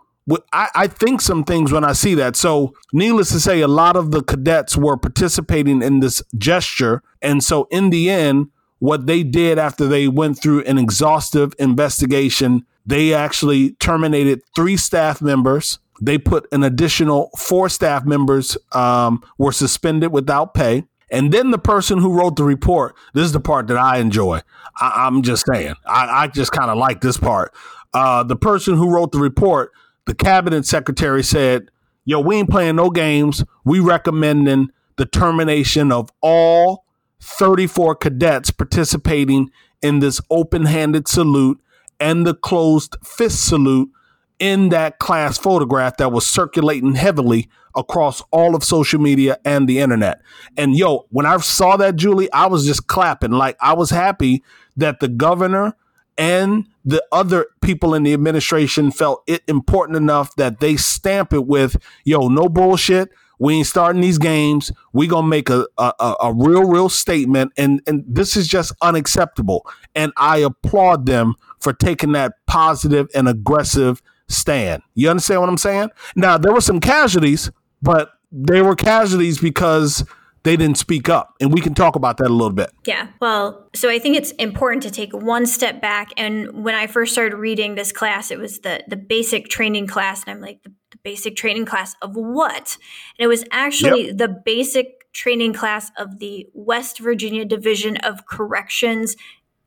I, 0.52 0.68
I 0.74 0.86
think 0.88 1.20
some 1.20 1.44
things 1.44 1.70
when 1.70 1.84
I 1.84 1.92
see 1.92 2.14
that. 2.16 2.34
So, 2.34 2.74
needless 2.92 3.30
to 3.30 3.38
say, 3.38 3.60
a 3.60 3.68
lot 3.68 3.94
of 3.94 4.10
the 4.10 4.22
cadets 4.22 4.76
were 4.76 4.96
participating 4.96 5.82
in 5.82 6.00
this 6.00 6.22
gesture, 6.36 7.02
and 7.22 7.44
so 7.44 7.68
in 7.70 7.90
the 7.90 8.10
end, 8.10 8.48
what 8.78 9.06
they 9.06 9.22
did 9.22 9.58
after 9.58 9.86
they 9.86 10.08
went 10.08 10.40
through 10.40 10.62
an 10.64 10.78
exhaustive 10.78 11.54
investigation, 11.58 12.66
they 12.84 13.14
actually 13.14 13.72
terminated 13.74 14.42
three 14.54 14.76
staff 14.76 15.22
members. 15.22 15.78
They 16.02 16.18
put 16.18 16.46
an 16.52 16.62
additional 16.62 17.30
four 17.38 17.68
staff 17.68 18.04
members 18.04 18.58
um, 18.72 19.22
were 19.38 19.52
suspended 19.52 20.12
without 20.12 20.54
pay. 20.54 20.84
And 21.10 21.32
then 21.32 21.50
the 21.50 21.58
person 21.58 21.98
who 21.98 22.12
wrote 22.12 22.36
the 22.36 22.44
report, 22.44 22.96
this 23.14 23.25
is 23.25 23.32
the 23.32 23.40
part 23.40 23.68
that 23.68 23.76
I 23.76 23.98
enjoy. 23.98 24.40
I, 24.80 25.06
am 25.06 25.22
just 25.22 25.44
saying, 25.46 25.75
I, 25.86 26.22
I 26.22 26.26
just 26.26 26.52
kind 26.52 26.70
of 26.70 26.78
like 26.78 27.00
this 27.00 27.16
part. 27.16 27.54
Uh, 27.94 28.22
the 28.25 28.36
person 28.36 28.75
who 28.75 28.90
wrote 28.90 29.12
the 29.12 29.18
report, 29.18 29.72
the 30.06 30.14
cabinet 30.14 30.66
secretary 30.66 31.22
said, 31.22 31.70
Yo, 32.04 32.20
we 32.20 32.36
ain't 32.36 32.50
playing 32.50 32.76
no 32.76 32.90
games. 32.90 33.44
We 33.64 33.80
recommending 33.80 34.70
the 34.96 35.06
termination 35.06 35.90
of 35.90 36.10
all 36.20 36.84
34 37.20 37.96
cadets 37.96 38.50
participating 38.50 39.50
in 39.82 39.98
this 39.98 40.20
open 40.30 40.66
handed 40.66 41.08
salute 41.08 41.60
and 41.98 42.26
the 42.26 42.34
closed 42.34 42.96
fist 43.02 43.44
salute 43.46 43.90
in 44.38 44.68
that 44.68 44.98
class 44.98 45.38
photograph 45.38 45.96
that 45.96 46.12
was 46.12 46.26
circulating 46.26 46.94
heavily 46.94 47.48
across 47.76 48.23
all 48.30 48.54
of 48.54 48.64
social 48.64 49.00
media 49.00 49.38
and 49.45 49.68
the 49.68 49.78
internet. 49.78 50.21
And 50.56 50.76
yo, 50.76 51.06
when 51.11 51.26
I 51.26 51.37
saw 51.38 51.76
that, 51.76 51.97
Julie, 51.97 52.33
I 52.33 52.47
was 52.47 52.66
just 52.66 52.87
clapping. 52.87 53.33
Like 53.33 53.56
I 53.61 53.75
was 53.75 53.90
happy 53.90 54.42
that 54.76 55.00
the 55.00 55.09
governor 55.09 55.76
and 56.18 56.66
the 56.85 57.04
other 57.12 57.47
people 57.61 57.95
in 57.95 58.02
the 58.02 58.14
administration 58.14 58.90
felt 58.90 59.23
it 59.26 59.42
important 59.49 59.97
enough 59.97 60.35
that 60.37 60.61
they 60.61 60.76
stamp 60.76 61.33
it 61.33 61.47
with, 61.47 61.76
yo, 62.04 62.28
no 62.28 62.49
bullshit. 62.49 63.11
We 63.38 63.54
ain't 63.54 63.66
starting 63.66 64.00
these 64.00 64.16
games. 64.16 64.73
We 64.95 65.06
gonna 65.06 65.26
make 65.26 65.50
a, 65.50 65.66
a, 65.76 66.14
a 66.23 66.33
real, 66.35 66.66
real 66.66 66.88
statement, 66.88 67.52
and 67.59 67.83
and 67.87 68.02
this 68.09 68.35
is 68.35 68.49
just 68.49 68.73
unacceptable. 68.80 69.66
And 69.95 70.11
I 70.16 70.38
applaud 70.38 71.04
them 71.04 71.35
for 71.61 71.75
taking 71.75 72.12
that 72.12 72.33
positive 72.47 73.09
and 73.14 73.28
aggressive 73.28 74.00
stand. 74.28 74.83
You 74.95 75.11
understand 75.11 75.40
what 75.40 75.50
I'm 75.50 75.59
saying? 75.59 75.90
Now 76.14 76.38
there 76.38 76.52
were 76.52 76.62
some 76.62 76.80
casualties, 76.80 77.50
but 77.86 78.10
they 78.32 78.60
were 78.60 78.74
casualties 78.74 79.38
because 79.38 80.04
they 80.42 80.56
didn't 80.56 80.78
speak 80.78 81.08
up. 81.08 81.34
And 81.40 81.52
we 81.52 81.60
can 81.60 81.74
talk 81.74 81.96
about 81.96 82.18
that 82.18 82.26
a 82.26 82.32
little 82.32 82.52
bit. 82.52 82.70
Yeah. 82.84 83.08
Well, 83.20 83.68
so 83.74 83.88
I 83.88 83.98
think 83.98 84.16
it's 84.16 84.30
important 84.32 84.82
to 84.84 84.90
take 84.90 85.12
one 85.12 85.46
step 85.46 85.80
back. 85.80 86.12
And 86.16 86.64
when 86.64 86.74
I 86.74 86.86
first 86.86 87.12
started 87.12 87.36
reading 87.36 87.74
this 87.74 87.92
class, 87.92 88.30
it 88.30 88.38
was 88.38 88.60
the 88.60 88.84
the 88.86 88.96
basic 88.96 89.48
training 89.48 89.86
class. 89.86 90.22
And 90.24 90.34
I'm 90.34 90.40
like, 90.40 90.62
the, 90.62 90.72
the 90.90 90.98
basic 91.02 91.36
training 91.36 91.66
class 91.66 91.96
of 92.02 92.14
what? 92.14 92.76
And 93.18 93.24
it 93.24 93.26
was 93.26 93.44
actually 93.50 94.08
yep. 94.08 94.18
the 94.18 94.28
basic 94.28 95.12
training 95.12 95.52
class 95.52 95.90
of 95.96 96.18
the 96.18 96.46
West 96.52 96.98
Virginia 96.98 97.44
Division 97.44 97.96
of 97.98 98.26
Corrections 98.26 99.16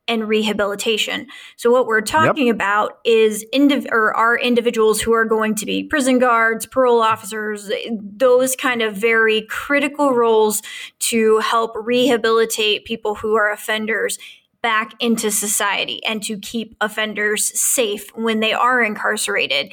and 0.09 0.27
rehabilitation. 0.27 1.27
So 1.55 1.71
what 1.71 1.85
we're 1.85 2.01
talking 2.01 2.47
yep. 2.47 2.55
about 2.55 2.99
is 3.05 3.45
indiv- 3.53 3.89
or 3.91 4.13
are 4.17 4.37
individuals 4.37 4.99
who 4.99 5.13
are 5.13 5.23
going 5.23 5.55
to 5.55 5.65
be 5.65 5.83
prison 5.83 6.19
guards, 6.19 6.65
parole 6.65 7.01
officers, 7.01 7.69
eh, 7.69 7.91
those 7.93 8.55
kind 8.55 8.81
of 8.81 8.97
very 8.97 9.43
critical 9.43 10.13
roles 10.13 10.61
to 10.99 11.37
help 11.39 11.71
rehabilitate 11.75 12.83
people 12.85 13.15
who 13.15 13.35
are 13.35 13.51
offenders 13.51 14.17
back 14.61 14.93
into 14.99 15.31
society 15.31 16.03
and 16.03 16.21
to 16.23 16.37
keep 16.39 16.75
offenders 16.81 17.57
safe 17.57 18.09
when 18.15 18.41
they 18.41 18.51
are 18.51 18.83
incarcerated. 18.83 19.71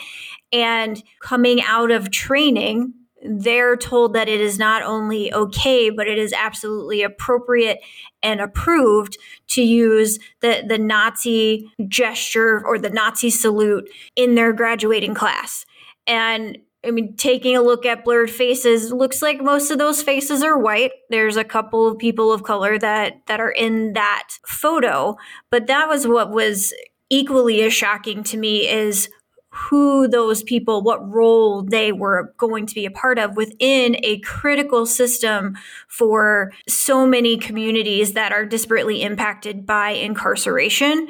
And 0.53 1.03
coming 1.21 1.61
out 1.63 1.91
of 1.91 2.11
training, 2.11 2.95
they're 3.29 3.77
told 3.77 4.15
that 4.15 4.29
it 4.29 4.41
is 4.41 4.59
not 4.59 4.83
only 4.83 5.33
okay, 5.33 5.91
but 5.91 6.09
it 6.09 6.19
is 6.19 6.33
absolutely 6.33 7.03
appropriate 7.03 7.81
and 8.23 8.41
approved 8.41 9.19
to 9.49 9.63
use 9.63 10.19
the, 10.41 10.65
the 10.67 10.79
Nazi 10.79 11.71
gesture 11.89 12.65
or 12.67 12.79
the 12.79 12.91
Nazi 12.91 13.31
salute 13.31 13.89
in 14.15 14.35
their 14.35 14.53
graduating 14.53 15.15
class. 15.15 15.67
And 16.07 16.59
I 16.87 16.93
mean, 16.93 17.17
taking 17.17 17.57
a 17.57 17.63
look 17.63 17.85
at 17.85 18.05
blurred 18.05 18.31
faces, 18.31 18.93
looks 18.93 19.21
like 19.21 19.41
most 19.41 19.71
of 19.71 19.79
those 19.79 20.03
faces 20.03 20.43
are 20.43 20.59
white. 20.59 20.93
There's 21.11 21.37
a 21.37 21.45
couple 21.45 21.89
of 21.89 21.99
people 21.99 22.33
of 22.33 22.45
color 22.45 22.79
that 22.79 23.27
that 23.27 23.41
are 23.41 23.51
in 23.51 23.95
that 23.95 24.29
photo, 24.47 25.17
but 25.51 25.67
that 25.67 25.89
was 25.89 26.07
what 26.07 26.31
was 26.31 26.73
equally 27.11 27.63
as 27.63 27.73
shocking 27.73 28.23
to 28.25 28.37
me 28.37 28.69
is 28.69 29.09
who 29.57 30.07
those 30.07 30.43
people, 30.43 30.83
what 30.83 31.09
role 31.09 31.63
they 31.63 31.93
were 31.93 32.35
going 32.37 32.67
to 32.67 32.75
be 32.75 32.85
a 32.85 32.91
part 32.91 33.19
of 33.19 33.37
within 33.37 33.97
a 34.03 34.21
critical 34.21 34.85
system 34.85 35.57
for 35.89 36.53
so 36.69 37.07
many 37.07 37.37
communities 37.37 38.13
that 38.13 38.33
are 38.33 38.47
disparately 38.47 39.01
impacted 39.01 39.65
by 39.67 39.91
incarceration 39.91 41.09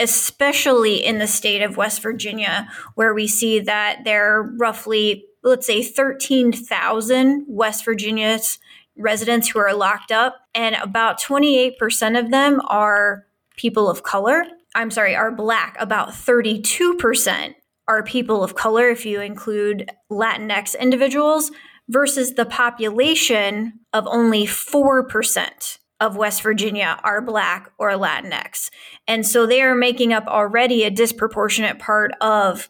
especially 0.00 1.04
in 1.04 1.18
the 1.18 1.26
state 1.26 1.60
of 1.60 1.76
West 1.76 2.02
Virginia, 2.02 2.66
where 2.94 3.12
we 3.12 3.26
see 3.26 3.60
that 3.60 4.00
there 4.04 4.34
are 4.34 4.50
roughly, 4.56 5.26
let's 5.42 5.66
say, 5.66 5.82
13,000 5.82 7.44
West 7.46 7.84
Virginia's 7.84 8.58
residents 8.96 9.48
who 9.48 9.58
are 9.58 9.74
locked 9.74 10.10
up, 10.10 10.36
and 10.54 10.74
about 10.76 11.20
28% 11.20 12.18
of 12.18 12.30
them 12.30 12.62
are 12.68 13.26
people 13.56 13.90
of 13.90 14.02
color. 14.02 14.44
I'm 14.74 14.90
sorry, 14.90 15.14
are 15.14 15.30
black. 15.30 15.76
About 15.78 16.10
32% 16.10 17.54
are 17.90 18.04
people 18.04 18.44
of 18.44 18.54
color, 18.54 18.88
if 18.88 19.04
you 19.04 19.20
include 19.20 19.90
Latinx 20.12 20.78
individuals, 20.78 21.50
versus 21.88 22.34
the 22.34 22.46
population 22.46 23.72
of 23.92 24.06
only 24.06 24.46
4% 24.46 25.78
of 25.98 26.16
West 26.16 26.40
Virginia 26.40 27.00
are 27.02 27.20
Black 27.20 27.72
or 27.78 27.90
Latinx. 27.90 28.70
And 29.08 29.26
so 29.26 29.44
they 29.44 29.60
are 29.60 29.74
making 29.74 30.12
up 30.12 30.28
already 30.28 30.84
a 30.84 30.90
disproportionate 30.90 31.80
part 31.80 32.12
of 32.20 32.68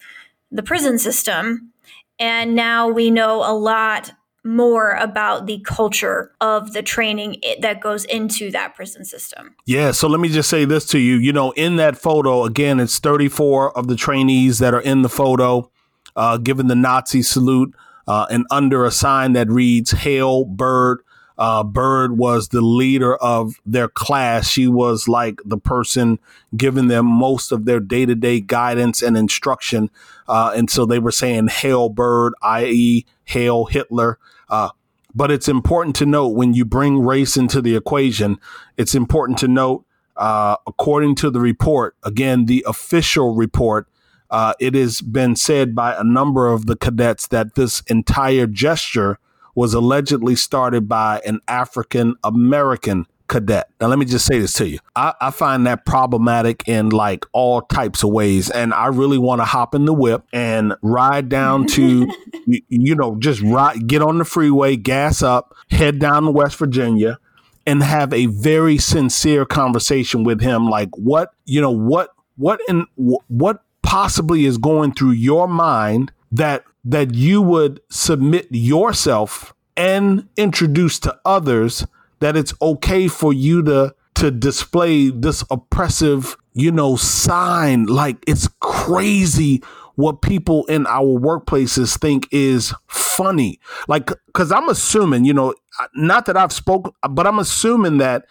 the 0.50 0.62
prison 0.62 0.98
system. 0.98 1.70
And 2.18 2.54
now 2.54 2.88
we 2.88 3.10
know 3.10 3.44
a 3.44 3.52
lot 3.52 4.12
more 4.44 4.92
about 4.92 5.46
the 5.46 5.60
culture 5.60 6.32
of 6.40 6.72
the 6.72 6.82
training 6.82 7.36
that 7.60 7.80
goes 7.80 8.04
into 8.06 8.50
that 8.50 8.74
prison 8.74 9.04
system. 9.04 9.54
Yeah, 9.66 9.90
so 9.90 10.08
let 10.08 10.20
me 10.20 10.28
just 10.28 10.48
say 10.48 10.64
this 10.64 10.86
to 10.86 10.98
you. 10.98 11.16
You 11.16 11.32
know, 11.32 11.50
in 11.52 11.76
that 11.76 11.98
photo, 11.98 12.44
again, 12.44 12.80
it's 12.80 12.98
34 12.98 13.76
of 13.76 13.86
the 13.86 13.96
trainees 13.96 14.58
that 14.58 14.72
are 14.72 14.80
in 14.80 15.02
the 15.02 15.08
photo, 15.08 15.70
uh, 16.16 16.38
given 16.38 16.68
the 16.68 16.74
Nazi 16.74 17.22
salute, 17.22 17.74
uh, 18.08 18.26
and 18.30 18.46
under 18.50 18.84
a 18.84 18.90
sign 18.90 19.34
that 19.34 19.48
reads 19.48 19.90
Hail 19.90 20.44
Byrd. 20.44 21.02
Uh, 21.40 21.64
Byrd 21.64 22.18
was 22.18 22.48
the 22.48 22.60
leader 22.60 23.16
of 23.16 23.54
their 23.64 23.88
class. 23.88 24.46
She 24.46 24.68
was 24.68 25.08
like 25.08 25.40
the 25.42 25.56
person 25.56 26.18
giving 26.54 26.88
them 26.88 27.06
most 27.06 27.50
of 27.50 27.64
their 27.64 27.80
day 27.80 28.04
to 28.04 28.14
day 28.14 28.40
guidance 28.40 29.00
and 29.00 29.16
instruction. 29.16 29.88
Uh, 30.28 30.52
and 30.54 30.70
so 30.70 30.84
they 30.84 30.98
were 30.98 31.10
saying 31.10 31.48
Hail 31.48 31.88
Byrd, 31.88 32.34
i.e., 32.42 33.06
Hail 33.24 33.64
Hitler. 33.64 34.18
Uh, 34.50 34.68
but 35.14 35.30
it's 35.30 35.48
important 35.48 35.96
to 35.96 36.04
note 36.04 36.28
when 36.28 36.52
you 36.52 36.66
bring 36.66 37.00
race 37.00 37.38
into 37.38 37.62
the 37.62 37.74
equation, 37.74 38.38
it's 38.76 38.94
important 38.94 39.38
to 39.38 39.48
note, 39.48 39.86
uh, 40.18 40.56
according 40.66 41.14
to 41.16 41.30
the 41.30 41.40
report, 41.40 41.96
again, 42.02 42.44
the 42.44 42.62
official 42.68 43.34
report, 43.34 43.88
uh, 44.28 44.52
it 44.60 44.74
has 44.74 45.00
been 45.00 45.36
said 45.36 45.74
by 45.74 45.94
a 45.94 46.04
number 46.04 46.48
of 46.48 46.66
the 46.66 46.76
cadets 46.76 47.26
that 47.28 47.54
this 47.54 47.80
entire 47.88 48.46
gesture 48.46 49.18
was 49.60 49.74
allegedly 49.74 50.34
started 50.34 50.88
by 50.88 51.20
an 51.26 51.38
African 51.46 52.14
American 52.24 53.06
cadet. 53.28 53.68
Now, 53.78 53.88
let 53.88 53.98
me 53.98 54.06
just 54.06 54.24
say 54.24 54.38
this 54.38 54.54
to 54.54 54.66
you. 54.66 54.78
I, 54.96 55.12
I, 55.20 55.30
find 55.30 55.66
that 55.66 55.84
problematic 55.84 56.66
in 56.66 56.88
like 56.88 57.26
all 57.34 57.60
types 57.60 58.02
of 58.02 58.08
ways. 58.08 58.48
And 58.48 58.72
I 58.72 58.86
really 58.86 59.18
want 59.18 59.42
to 59.42 59.44
hop 59.44 59.74
in 59.74 59.84
the 59.84 59.92
whip 59.92 60.24
and 60.32 60.72
ride 60.80 61.28
down 61.28 61.66
to, 61.66 62.10
you, 62.46 62.62
you, 62.70 62.94
know, 62.94 63.16
just 63.16 63.42
ride, 63.42 63.86
get 63.86 64.00
on 64.00 64.16
the 64.16 64.24
freeway, 64.24 64.76
gas 64.76 65.22
up, 65.22 65.54
head 65.70 65.98
down 65.98 66.22
to 66.22 66.30
West 66.30 66.56
Virginia 66.56 67.18
and 67.66 67.82
have 67.82 68.14
a 68.14 68.26
very 68.26 68.78
sincere 68.78 69.44
conversation 69.44 70.24
with 70.24 70.40
him. 70.40 70.70
Like, 70.70 70.88
what, 70.96 71.34
you 71.44 71.60
know, 71.60 71.70
what, 71.70 72.14
what, 72.38 72.62
in, 72.66 72.86
what 72.96 73.62
possibly 73.82 74.46
is 74.46 74.56
going 74.56 74.94
through 74.94 75.10
your 75.10 75.46
mind 75.46 76.12
that 76.32 76.64
that 76.84 77.14
you 77.14 77.42
would 77.42 77.80
submit 77.90 78.48
yourself 78.50 79.54
and 79.76 80.28
introduce 80.36 80.98
to 81.00 81.18
others 81.24 81.86
that 82.20 82.36
it's 82.36 82.54
okay 82.60 83.08
for 83.08 83.32
you 83.32 83.62
to 83.62 83.94
to 84.16 84.30
display 84.30 85.08
this 85.08 85.42
oppressive, 85.50 86.36
you 86.52 86.70
know, 86.70 86.94
sign. 86.96 87.86
Like 87.86 88.22
it's 88.26 88.48
crazy 88.60 89.62
what 89.94 90.20
people 90.20 90.66
in 90.66 90.86
our 90.86 91.18
workplaces 91.18 91.98
think 91.98 92.28
is 92.30 92.74
funny. 92.86 93.58
Like, 93.88 94.10
cause 94.34 94.52
I'm 94.52 94.68
assuming, 94.68 95.24
you 95.24 95.32
know, 95.32 95.54
not 95.94 96.26
that 96.26 96.36
I've 96.36 96.52
spoken, 96.52 96.92
but 97.08 97.26
I'm 97.26 97.38
assuming 97.38 97.98
that 97.98 98.26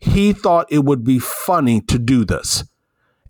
he 0.00 0.32
thought 0.32 0.70
it 0.70 0.84
would 0.84 1.04
be 1.04 1.18
funny 1.18 1.80
to 1.82 1.98
do 1.98 2.24
this. 2.24 2.64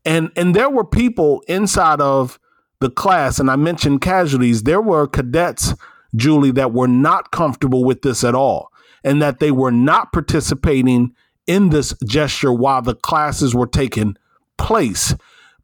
And 0.04 0.32
and 0.34 0.56
there 0.56 0.70
were 0.70 0.84
people 0.84 1.44
inside 1.46 2.00
of 2.00 2.40
the 2.82 2.90
class, 2.90 3.40
and 3.40 3.50
I 3.50 3.56
mentioned 3.56 4.02
casualties, 4.02 4.64
there 4.64 4.82
were 4.82 5.06
cadets, 5.06 5.74
Julie, 6.14 6.50
that 6.52 6.72
were 6.72 6.88
not 6.88 7.30
comfortable 7.30 7.84
with 7.84 8.02
this 8.02 8.22
at 8.22 8.34
all, 8.34 8.70
and 9.02 9.22
that 9.22 9.40
they 9.40 9.50
were 9.50 9.72
not 9.72 10.12
participating 10.12 11.14
in 11.46 11.70
this 11.70 11.94
gesture 12.04 12.52
while 12.52 12.82
the 12.82 12.94
classes 12.94 13.54
were 13.54 13.66
taking 13.66 14.16
place, 14.58 15.14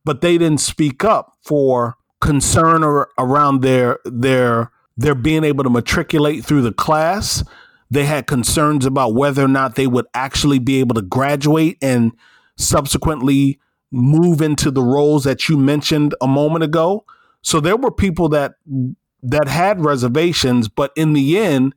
but 0.04 0.22
they 0.22 0.38
didn't 0.38 0.60
speak 0.60 1.04
up 1.04 1.37
for 1.42 1.96
concern 2.20 2.82
or, 2.82 3.08
around 3.18 3.60
their 3.60 3.98
their 4.04 4.72
their 4.96 5.14
being 5.14 5.44
able 5.44 5.62
to 5.62 5.70
matriculate 5.70 6.44
through 6.44 6.62
the 6.62 6.72
class. 6.72 7.44
They 7.90 8.04
had 8.04 8.26
concerns 8.26 8.84
about 8.84 9.14
whether 9.14 9.44
or 9.44 9.48
not 9.48 9.76
they 9.76 9.87
would 9.87 10.06
actually 10.14 10.58
be 10.58 10.80
able 10.80 10.94
to 10.96 11.02
graduate 11.02 11.78
and 11.80 12.12
subsequently 12.56 13.60
move 13.90 14.40
into 14.42 14.71
the 14.71 14.83
roles 14.83 15.25
that 15.25 15.49
you 15.49 15.57
mentioned 15.57 16.14
a 16.21 16.26
moment 16.26 16.64
ago. 16.64 17.04
So 17.42 17.61
there 17.61 17.76
were 17.76 17.90
people 17.90 18.28
that 18.30 18.54
that 19.23 19.49
had 19.49 19.85
reservations, 19.85 20.68
but 20.68 20.92
in 20.97 21.12
the 21.12 21.38
end, 21.38 21.75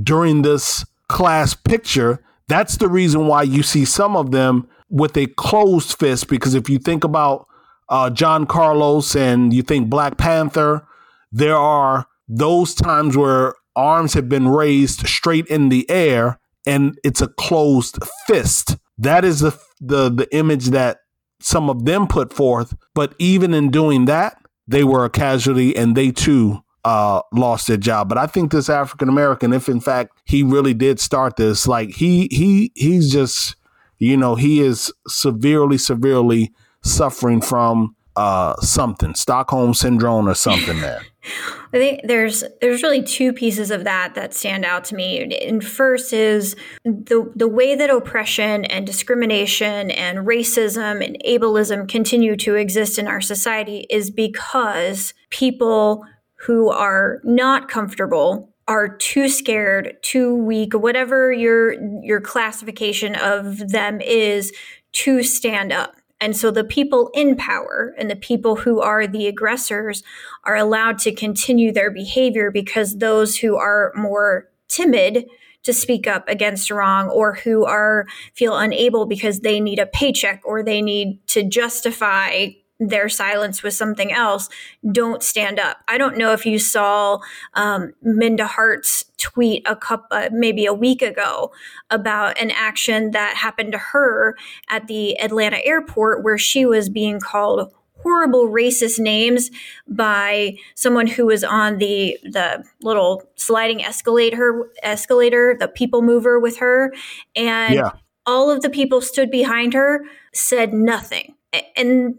during 0.00 0.42
this 0.42 0.84
class 1.08 1.54
picture, 1.54 2.22
that's 2.48 2.76
the 2.76 2.88
reason 2.88 3.26
why 3.26 3.42
you 3.42 3.62
see 3.62 3.84
some 3.84 4.16
of 4.16 4.30
them 4.30 4.68
with 4.88 5.16
a 5.16 5.26
closed 5.26 5.98
fist. 5.98 6.28
Because 6.28 6.54
if 6.54 6.68
you 6.68 6.78
think 6.78 7.02
about 7.02 7.48
uh, 7.88 8.10
John 8.10 8.46
Carlos 8.46 9.16
and 9.16 9.52
you 9.52 9.62
think 9.62 9.88
Black 9.88 10.18
Panther, 10.18 10.86
there 11.32 11.56
are 11.56 12.06
those 12.28 12.74
times 12.74 13.16
where 13.16 13.54
arms 13.74 14.14
have 14.14 14.28
been 14.28 14.48
raised 14.48 15.06
straight 15.06 15.46
in 15.48 15.68
the 15.68 15.88
air 15.90 16.38
and 16.66 16.98
it's 17.04 17.20
a 17.20 17.28
closed 17.28 17.98
fist. 18.26 18.76
That 18.98 19.24
is 19.24 19.40
the 19.40 19.58
the 19.80 20.10
the 20.10 20.34
image 20.34 20.66
that 20.66 20.98
some 21.44 21.68
of 21.68 21.84
them 21.84 22.06
put 22.06 22.32
forth. 22.32 22.74
But 22.94 23.14
even 23.18 23.52
in 23.52 23.70
doing 23.70 24.06
that, 24.06 24.38
they 24.66 24.82
were 24.82 25.04
a 25.04 25.10
casualty 25.10 25.76
and 25.76 25.94
they 25.94 26.10
too 26.10 26.64
uh, 26.84 27.20
lost 27.34 27.68
their 27.68 27.76
job. 27.76 28.08
But 28.08 28.16
I 28.16 28.26
think 28.26 28.50
this 28.50 28.70
African 28.70 29.10
American, 29.10 29.52
if 29.52 29.68
in 29.68 29.80
fact 29.80 30.18
he 30.24 30.42
really 30.42 30.72
did 30.72 30.98
start 30.98 31.36
this, 31.36 31.68
like 31.68 31.90
he 31.90 32.28
he 32.30 32.72
he's 32.74 33.12
just 33.12 33.56
you 33.98 34.16
know 34.16 34.36
he 34.36 34.60
is 34.60 34.90
severely 35.06 35.76
severely 35.76 36.52
suffering 36.82 37.42
from 37.42 37.94
uh, 38.16 38.58
something, 38.60 39.14
Stockholm 39.14 39.74
syndrome 39.74 40.26
or 40.26 40.34
something 40.34 40.80
there. 40.80 41.02
I 41.74 41.76
think 41.76 42.02
there's 42.04 42.44
there's 42.60 42.84
really 42.84 43.02
two 43.02 43.32
pieces 43.32 43.72
of 43.72 43.82
that 43.82 44.14
that 44.14 44.32
stand 44.32 44.64
out 44.64 44.84
to 44.84 44.94
me. 44.94 45.36
And 45.44 45.64
first 45.64 46.12
is 46.12 46.54
the 46.84 47.32
the 47.34 47.48
way 47.48 47.74
that 47.74 47.90
oppression 47.90 48.64
and 48.66 48.86
discrimination 48.86 49.90
and 49.90 50.18
racism 50.18 51.04
and 51.04 51.20
ableism 51.26 51.88
continue 51.88 52.36
to 52.36 52.54
exist 52.54 52.96
in 52.96 53.08
our 53.08 53.20
society 53.20 53.86
is 53.90 54.08
because 54.08 55.14
people 55.30 56.04
who 56.46 56.70
are 56.70 57.20
not 57.24 57.68
comfortable 57.68 58.54
are 58.68 58.96
too 58.96 59.28
scared, 59.28 59.96
too 60.02 60.32
weak, 60.32 60.74
whatever 60.74 61.32
your 61.32 61.74
your 62.04 62.20
classification 62.20 63.16
of 63.16 63.70
them 63.70 64.00
is 64.00 64.52
to 64.92 65.24
stand 65.24 65.72
up. 65.72 65.96
And 66.24 66.34
so 66.34 66.50
the 66.50 66.64
people 66.64 67.10
in 67.12 67.36
power 67.36 67.94
and 67.98 68.10
the 68.10 68.16
people 68.16 68.56
who 68.56 68.80
are 68.80 69.06
the 69.06 69.26
aggressors 69.26 70.02
are 70.44 70.56
allowed 70.56 70.98
to 71.00 71.12
continue 71.12 71.70
their 71.70 71.90
behavior 71.90 72.50
because 72.50 72.96
those 72.96 73.36
who 73.36 73.56
are 73.56 73.92
more 73.94 74.48
timid 74.66 75.26
to 75.64 75.74
speak 75.74 76.06
up 76.06 76.26
against 76.26 76.70
wrong 76.70 77.10
or 77.10 77.34
who 77.34 77.66
are 77.66 78.06
feel 78.32 78.56
unable 78.56 79.04
because 79.04 79.40
they 79.40 79.60
need 79.60 79.78
a 79.78 79.84
paycheck 79.84 80.40
or 80.46 80.62
they 80.62 80.80
need 80.80 81.20
to 81.26 81.42
justify 81.42 82.46
their 82.80 83.10
silence 83.10 83.62
with 83.62 83.74
something 83.74 84.10
else 84.10 84.48
don't 84.92 85.22
stand 85.22 85.60
up. 85.60 85.76
I 85.88 85.98
don't 85.98 86.16
know 86.16 86.32
if 86.32 86.46
you 86.46 86.58
saw 86.58 87.18
um, 87.52 87.92
Minda 88.00 88.46
Harts' 88.46 89.04
tweet 89.24 89.62
a 89.66 89.74
couple 89.74 90.06
uh, 90.10 90.28
maybe 90.30 90.66
a 90.66 90.74
week 90.74 91.00
ago 91.00 91.50
about 91.88 92.38
an 92.38 92.50
action 92.50 93.12
that 93.12 93.34
happened 93.34 93.72
to 93.72 93.78
her 93.78 94.36
at 94.68 94.86
the 94.86 95.18
atlanta 95.18 95.56
airport 95.64 96.22
where 96.22 96.36
she 96.36 96.66
was 96.66 96.90
being 96.90 97.18
called 97.18 97.72
horrible 98.02 98.48
racist 98.48 98.98
names 98.98 99.50
by 99.88 100.54
someone 100.74 101.06
who 101.06 101.24
was 101.24 101.42
on 101.42 101.78
the 101.78 102.18
the 102.22 102.62
little 102.82 103.22
sliding 103.34 103.82
escalator 103.82 104.70
escalator 104.82 105.56
the 105.58 105.68
people 105.68 106.02
mover 106.02 106.38
with 106.38 106.58
her 106.58 106.92
and 107.34 107.74
yeah. 107.74 107.92
all 108.26 108.50
of 108.50 108.60
the 108.60 108.68
people 108.68 109.00
stood 109.00 109.30
behind 109.30 109.72
her 109.72 110.04
said 110.34 110.74
nothing 110.74 111.34
and 111.76 112.18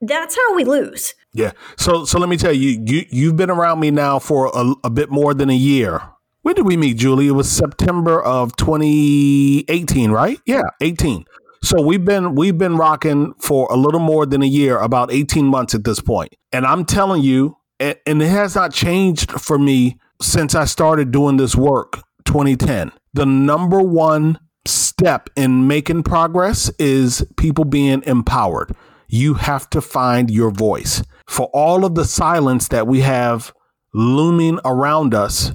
that's 0.00 0.36
how 0.36 0.54
we 0.54 0.64
lose. 0.64 1.14
Yeah. 1.32 1.52
So 1.76 2.04
so 2.04 2.18
let 2.18 2.28
me 2.28 2.36
tell 2.36 2.52
you, 2.52 2.82
you 2.84 3.06
you've 3.10 3.36
been 3.36 3.50
around 3.50 3.80
me 3.80 3.90
now 3.90 4.18
for 4.18 4.50
a, 4.54 4.74
a 4.84 4.90
bit 4.90 5.10
more 5.10 5.34
than 5.34 5.50
a 5.50 5.54
year. 5.54 6.02
When 6.50 6.56
did 6.56 6.66
we 6.66 6.76
meet, 6.76 6.96
Julie? 6.96 7.28
It 7.28 7.30
was 7.30 7.48
September 7.48 8.20
of 8.20 8.56
2018, 8.56 10.10
right? 10.10 10.36
Yeah, 10.46 10.62
18. 10.80 11.24
So 11.62 11.80
we've 11.80 12.04
been 12.04 12.34
we've 12.34 12.58
been 12.58 12.76
rocking 12.76 13.34
for 13.34 13.68
a 13.70 13.76
little 13.76 14.00
more 14.00 14.26
than 14.26 14.42
a 14.42 14.46
year, 14.46 14.76
about 14.78 15.12
18 15.12 15.46
months 15.46 15.76
at 15.76 15.84
this 15.84 16.00
point. 16.00 16.34
And 16.50 16.66
I'm 16.66 16.84
telling 16.84 17.22
you, 17.22 17.56
and, 17.78 17.96
it 18.04 18.28
has 18.28 18.56
not 18.56 18.72
changed 18.72 19.30
for 19.30 19.60
me 19.60 20.00
since 20.20 20.56
I 20.56 20.64
started 20.64 21.12
doing 21.12 21.36
this 21.36 21.54
work 21.54 22.00
2010. 22.24 22.90
The 23.12 23.26
number 23.26 23.80
one 23.80 24.40
step 24.66 25.30
in 25.36 25.68
making 25.68 26.02
progress 26.02 26.68
is 26.80 27.24
people 27.36 27.64
being 27.64 28.02
empowered 28.06 28.74
you 29.06 29.34
have 29.34 29.70
to 29.70 29.80
find 29.80 30.32
your 30.32 30.50
voice. 30.50 31.04
For 31.28 31.46
all 31.54 31.84
of 31.84 31.94
the 31.94 32.04
silence 32.04 32.66
that 32.68 32.88
we 32.88 33.02
have 33.02 33.52
looming 33.94 34.58
around 34.64 35.14
us 35.14 35.52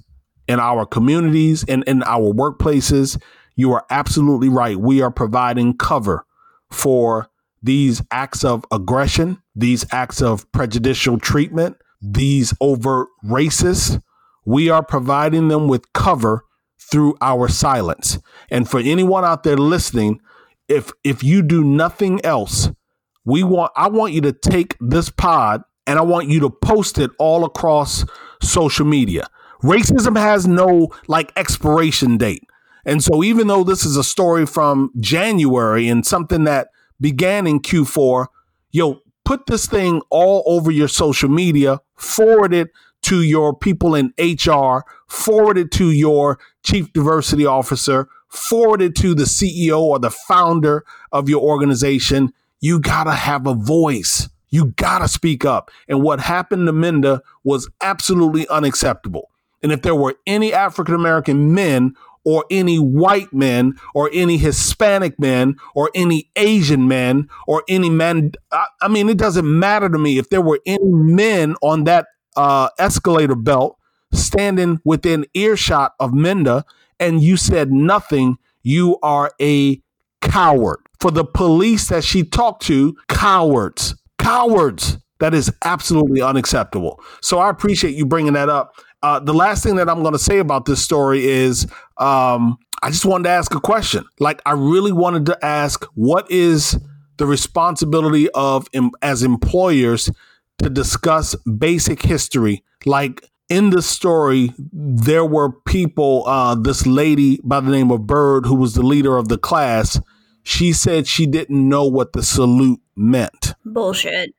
in 0.48 0.60
our 0.60 0.86
communities 0.86 1.66
and 1.68 1.84
in 1.86 2.04
our 2.04 2.34
workplaces, 2.34 3.22
you 3.56 3.72
are 3.74 3.86
absolutely 3.90 4.50
right. 4.50 4.78
We 4.78 5.02
are 5.02 5.12
providing 5.12 5.78
cover 5.78 6.26
for 6.72 7.30
these 7.64 8.02
acts 8.12 8.44
of 8.44 8.66
aggression, 8.72 9.42
these 9.56 9.86
acts 9.92 10.22
of 10.22 10.52
prejudicial 10.52 11.18
treatment, 11.18 11.78
these 12.02 12.54
overt 12.62 13.08
racists. 13.24 14.02
We 14.46 14.70
are 14.70 14.84
providing 14.84 15.48
them 15.48 15.68
with 15.68 15.92
cover 15.94 16.44
through 16.80 17.16
our 17.22 17.48
silence. 17.48 18.20
And 18.52 18.70
for 18.70 18.80
anyone 18.80 19.26
out 19.26 19.44
there 19.44 19.58
listening, 19.58 20.20
if 20.68 20.92
if 21.04 21.24
you 21.24 21.42
do 21.42 21.64
nothing 21.64 22.24
else 22.24 22.70
we 23.26 23.44
want 23.44 23.72
I 23.76 23.90
want 23.90 24.14
you 24.14 24.22
to 24.22 24.32
take 24.32 24.78
this 24.80 25.10
pod 25.10 25.64
and 25.88 26.00
I 26.00 26.04
want 26.04 26.30
you 26.30 26.40
to 26.42 26.50
post 26.50 26.98
it 26.98 27.12
all 27.20 27.44
across 27.44 28.06
social 28.42 28.86
media. 28.86 29.28
Racism 29.64 30.18
has 30.18 30.48
no 30.48 30.90
like 31.08 31.32
expiration 31.36 32.18
date. 32.18 32.44
And 32.86 33.04
so 33.04 33.24
even 33.24 33.48
though 33.48 33.64
this 33.64 33.84
is 33.86 33.98
a 33.98 34.04
story 34.04 34.46
from 34.46 34.92
January 35.00 35.88
and 35.88 36.06
something 36.06 36.44
that 36.44 36.70
began 37.02 37.48
in 37.48 37.60
Q4, 37.60 38.28
yo, 38.72 39.02
put 39.24 39.48
this 39.48 39.66
thing 39.66 40.02
all 40.12 40.44
over 40.46 40.70
your 40.72 40.88
social 40.88 41.30
media, 41.30 41.82
forward 41.96 42.54
it 42.54 42.70
to 43.04 43.22
your 43.24 43.56
people 43.56 43.96
in 43.96 44.14
HR, 44.20 44.80
forward 45.08 45.58
it 45.58 45.72
to 45.72 45.92
your 45.92 46.40
chief 46.64 46.92
diversity 46.94 47.46
officer, 47.46 48.08
forward 48.28 48.82
it 48.82 48.96
to 48.96 49.16
the 49.16 49.24
CEO 49.24 49.80
or 49.80 50.00
the 50.00 50.12
founder 50.12 50.86
of 51.12 51.28
your 51.28 51.42
organization 51.42 52.32
you 52.66 52.80
gotta 52.80 53.12
have 53.12 53.46
a 53.46 53.54
voice. 53.54 54.28
You 54.50 54.74
gotta 54.78 55.08
speak 55.08 55.46
up. 55.46 55.70
And 55.88 56.02
what 56.02 56.20
happened 56.20 56.66
to 56.66 56.74
Minda 56.74 57.22
was 57.44 57.70
absolutely 57.82 58.48
unacceptable. 58.48 59.30
And 59.66 59.72
if 59.72 59.82
there 59.82 59.96
were 59.96 60.14
any 60.28 60.54
African 60.54 60.94
American 60.94 61.56
men 61.56 61.96
or 62.24 62.46
any 62.52 62.78
white 62.78 63.34
men 63.34 63.74
or 63.96 64.12
any 64.14 64.38
Hispanic 64.38 65.20
men 65.20 65.56
or 65.74 65.90
any 65.96 66.30
Asian 66.36 66.88
men 66.88 67.28
or 67.48 67.64
any 67.68 67.90
men, 67.90 68.34
I, 68.52 68.68
I 68.84 68.88
mean, 68.90 69.10
it 69.10 69.18
doesn't 69.18 69.48
matter 69.48 69.90
to 69.90 69.98
me 69.98 70.20
if 70.20 70.30
there 70.30 70.44
were 70.44 70.60
any 70.68 70.78
men 70.84 71.56
on 71.64 71.86
that 71.86 72.06
uh, 72.36 72.70
escalator 72.78 73.34
belt 73.34 73.80
standing 74.14 74.82
within 74.86 75.26
earshot 75.34 75.94
of 76.00 76.14
Minda 76.14 76.64
and 77.00 77.24
you 77.24 77.36
said 77.36 77.72
nothing, 77.72 78.38
you 78.62 79.00
are 79.02 79.32
a 79.42 79.82
coward 80.22 80.78
for 81.00 81.10
the 81.10 81.26
police 81.26 81.88
that 81.88 82.04
she 82.04 82.24
talked 82.24 82.62
to 82.68 82.96
cowards. 83.10 83.96
Cowards. 84.20 85.00
That 85.20 85.34
is 85.34 85.52
absolutely 85.64 86.22
unacceptable. 86.22 87.02
So 87.24 87.40
I 87.40 87.50
appreciate 87.50 87.96
you 87.96 88.06
bringing 88.06 88.34
that 88.34 88.48
up. 88.48 88.76
Uh, 89.06 89.20
the 89.20 89.36
last 89.36 89.62
thing 89.62 89.76
that 89.76 89.88
I'm 89.88 90.02
going 90.02 90.14
to 90.14 90.20
say 90.20 90.40
about 90.40 90.66
this 90.66 90.84
story 90.84 91.28
is 91.28 91.68
um, 92.00 92.58
I 92.82 92.90
just 92.90 93.06
wanted 93.06 93.26
to 93.26 93.30
ask 93.30 93.54
a 93.54 93.60
question. 93.60 94.04
Like, 94.20 94.42
I 94.48 94.54
really 94.54 94.92
wanted 94.92 95.28
to 95.28 95.46
ask 95.46 95.86
what 95.94 96.26
is 96.32 96.80
the 97.18 97.28
responsibility 97.28 98.32
of 98.32 98.68
as 99.04 99.22
employers 99.22 100.10
to 100.58 100.72
discuss 100.72 101.36
basic 101.36 102.02
history? 102.02 102.64
Like, 102.84 103.30
in 103.48 103.70
the 103.70 103.84
story, 103.84 104.52
there 104.74 105.24
were 105.24 105.52
people, 105.52 106.24
uh, 106.26 106.56
this 106.56 106.88
lady 106.88 107.40
by 107.44 107.60
the 107.60 107.70
name 107.70 107.92
of 107.92 108.08
Byrd, 108.08 108.48
who 108.48 108.56
was 108.56 108.74
the 108.74 108.82
leader 108.82 109.18
of 109.18 109.28
the 109.28 109.38
class, 109.38 110.02
she 110.42 110.74
said 110.74 111.06
she 111.06 111.28
didn't 111.28 111.70
know 111.70 111.86
what 111.86 112.14
the 112.14 112.24
salute 112.24 112.82
meant. 112.96 113.54
Bullshit. 113.66 114.34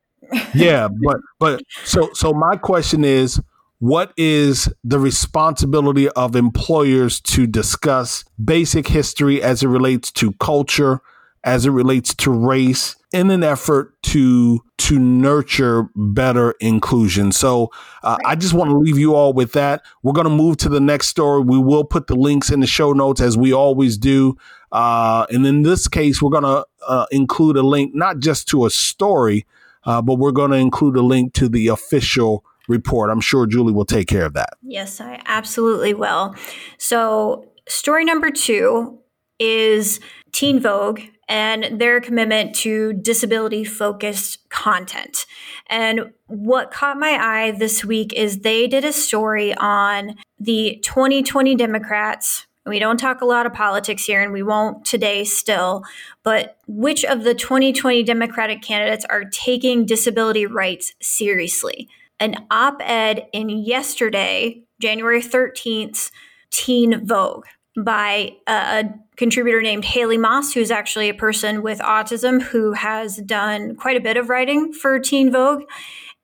yeah, 0.57 0.89
but 1.05 1.19
but 1.39 1.63
so 1.85 2.09
so 2.15 2.33
my 2.33 2.57
question 2.57 3.05
is 3.05 3.41
what 3.79 4.13
is 4.17 4.73
the 4.85 4.99
responsibility 4.99 6.09
of 6.11 6.35
employers 6.35 7.21
to 7.21 7.47
discuss 7.47 8.25
basic 8.43 8.89
history 8.89 9.43
as 9.43 9.63
it 9.63 9.69
relates 9.69 10.11
to 10.13 10.33
culture, 10.35 11.01
as 11.45 11.67
it 11.67 11.71
relates 11.71 12.15
to 12.15 12.31
race 12.31 12.97
in 13.13 13.31
an 13.31 13.43
effort 13.43 13.95
to 14.03 14.61
to 14.79 14.99
nurture 14.99 15.89
better 15.95 16.55
inclusion. 16.61 17.33
So 17.33 17.71
uh, 18.03 18.17
I 18.25 18.35
just 18.35 18.53
want 18.53 18.71
to 18.71 18.77
leave 18.77 18.99
you 18.99 19.15
all 19.15 19.33
with 19.33 19.53
that. 19.53 19.83
We're 20.03 20.13
going 20.13 20.27
to 20.27 20.31
move 20.31 20.59
to 20.59 20.69
the 20.69 20.81
next 20.81 21.09
story. 21.09 21.43
We 21.43 21.59
will 21.59 21.85
put 21.85 22.09
the 22.09 22.15
links 22.15 22.51
in 22.51 22.61
the 22.61 22.67
show 22.67 22.93
notes 22.93 23.21
as 23.21 23.37
we 23.37 23.53
always 23.53 23.97
do. 23.97 24.37
Uh, 24.73 25.27
and 25.31 25.47
in 25.47 25.63
this 25.63 25.89
case, 25.89 26.21
we're 26.21 26.31
going 26.31 26.45
to 26.45 26.67
uh, 26.87 27.07
include 27.11 27.57
a 27.57 27.63
link 27.63 27.95
not 27.95 28.19
just 28.19 28.49
to 28.49 28.67
a 28.67 28.71
story, 28.71 29.47
uh, 29.85 30.03
but 30.03 30.17
we're 30.17 30.33
going 30.33 30.51
to 30.51 30.59
include 30.59 30.97
a 30.97 31.03
link 31.03 31.33
to 31.35 31.49
the 31.49 31.69
official 31.69 32.45
report. 32.69 33.11
I'm 33.11 33.21
sure 33.21 33.47
Julie 33.47 33.73
will 33.73 33.85
take 33.85 34.09
care 34.09 34.25
of 34.25 34.35
that. 34.35 34.51
Yes, 34.63 35.01
I 35.01 35.21
absolutely 35.27 35.95
will. 35.95 36.35
So, 36.79 37.47
story 37.69 38.05
number 38.05 38.31
two 38.31 38.99
is 39.39 40.01
Teen 40.33 40.61
Vogue 40.61 41.01
and 41.29 41.81
their 41.81 42.01
commitment 42.01 42.55
to 42.55 42.93
disability 42.93 43.65
focused 43.65 44.49
content. 44.49 45.27
And 45.67 46.13
what 46.27 46.71
caught 46.71 46.99
my 46.99 47.19
eye 47.21 47.51
this 47.53 47.85
week 47.85 48.13
is 48.13 48.39
they 48.39 48.67
did 48.67 48.85
a 48.85 48.93
story 48.93 49.55
on 49.55 50.15
the 50.39 50.81
2020 50.85 51.57
Democrats. 51.57 52.47
We 52.65 52.79
don't 52.79 52.99
talk 52.99 53.21
a 53.21 53.27
lot 53.27 53.47
of 53.47 53.53
politics 53.53 54.05
here, 54.05 54.23
and 54.23 54.33
we 54.33 54.43
won't 54.43 54.85
today 54.85 55.25
still, 55.25 55.85
but 56.23 56.59
which 56.67 57.05
of 57.05 57.25
the 57.25 57.35
2020 57.35 58.03
Democratic 58.03 58.63
candidates 58.63 59.05
are 59.09 59.25
taking 59.25 59.85
disability 59.85 60.47
rights 60.47 60.93
seriously? 61.01 61.89
An 62.19 62.47
op 62.51 62.81
ed 62.81 63.27
in 63.33 63.49
yesterday, 63.49 64.63
January 64.81 65.21
13th, 65.21 66.11
Teen 66.51 67.05
Vogue 67.05 67.45
by 67.77 68.33
a, 68.47 68.85
contributor 69.17 69.63
named 69.63 69.85
Haley 69.85 70.19
Moss, 70.19 70.53
who's 70.53 70.71
actually 70.71 71.09
a 71.09 71.15
person 71.15 71.63
with 71.63 71.79
autism 71.81 72.43
who 72.43 72.73
has 72.73 73.17
done 73.17 73.75
quite 73.77 73.97
a 73.97 74.01
bit 74.01 74.17
of 74.17 74.29
writing 74.29 74.73
for 74.73 74.99
Teen 74.99 75.33
Vogue. 75.33 75.63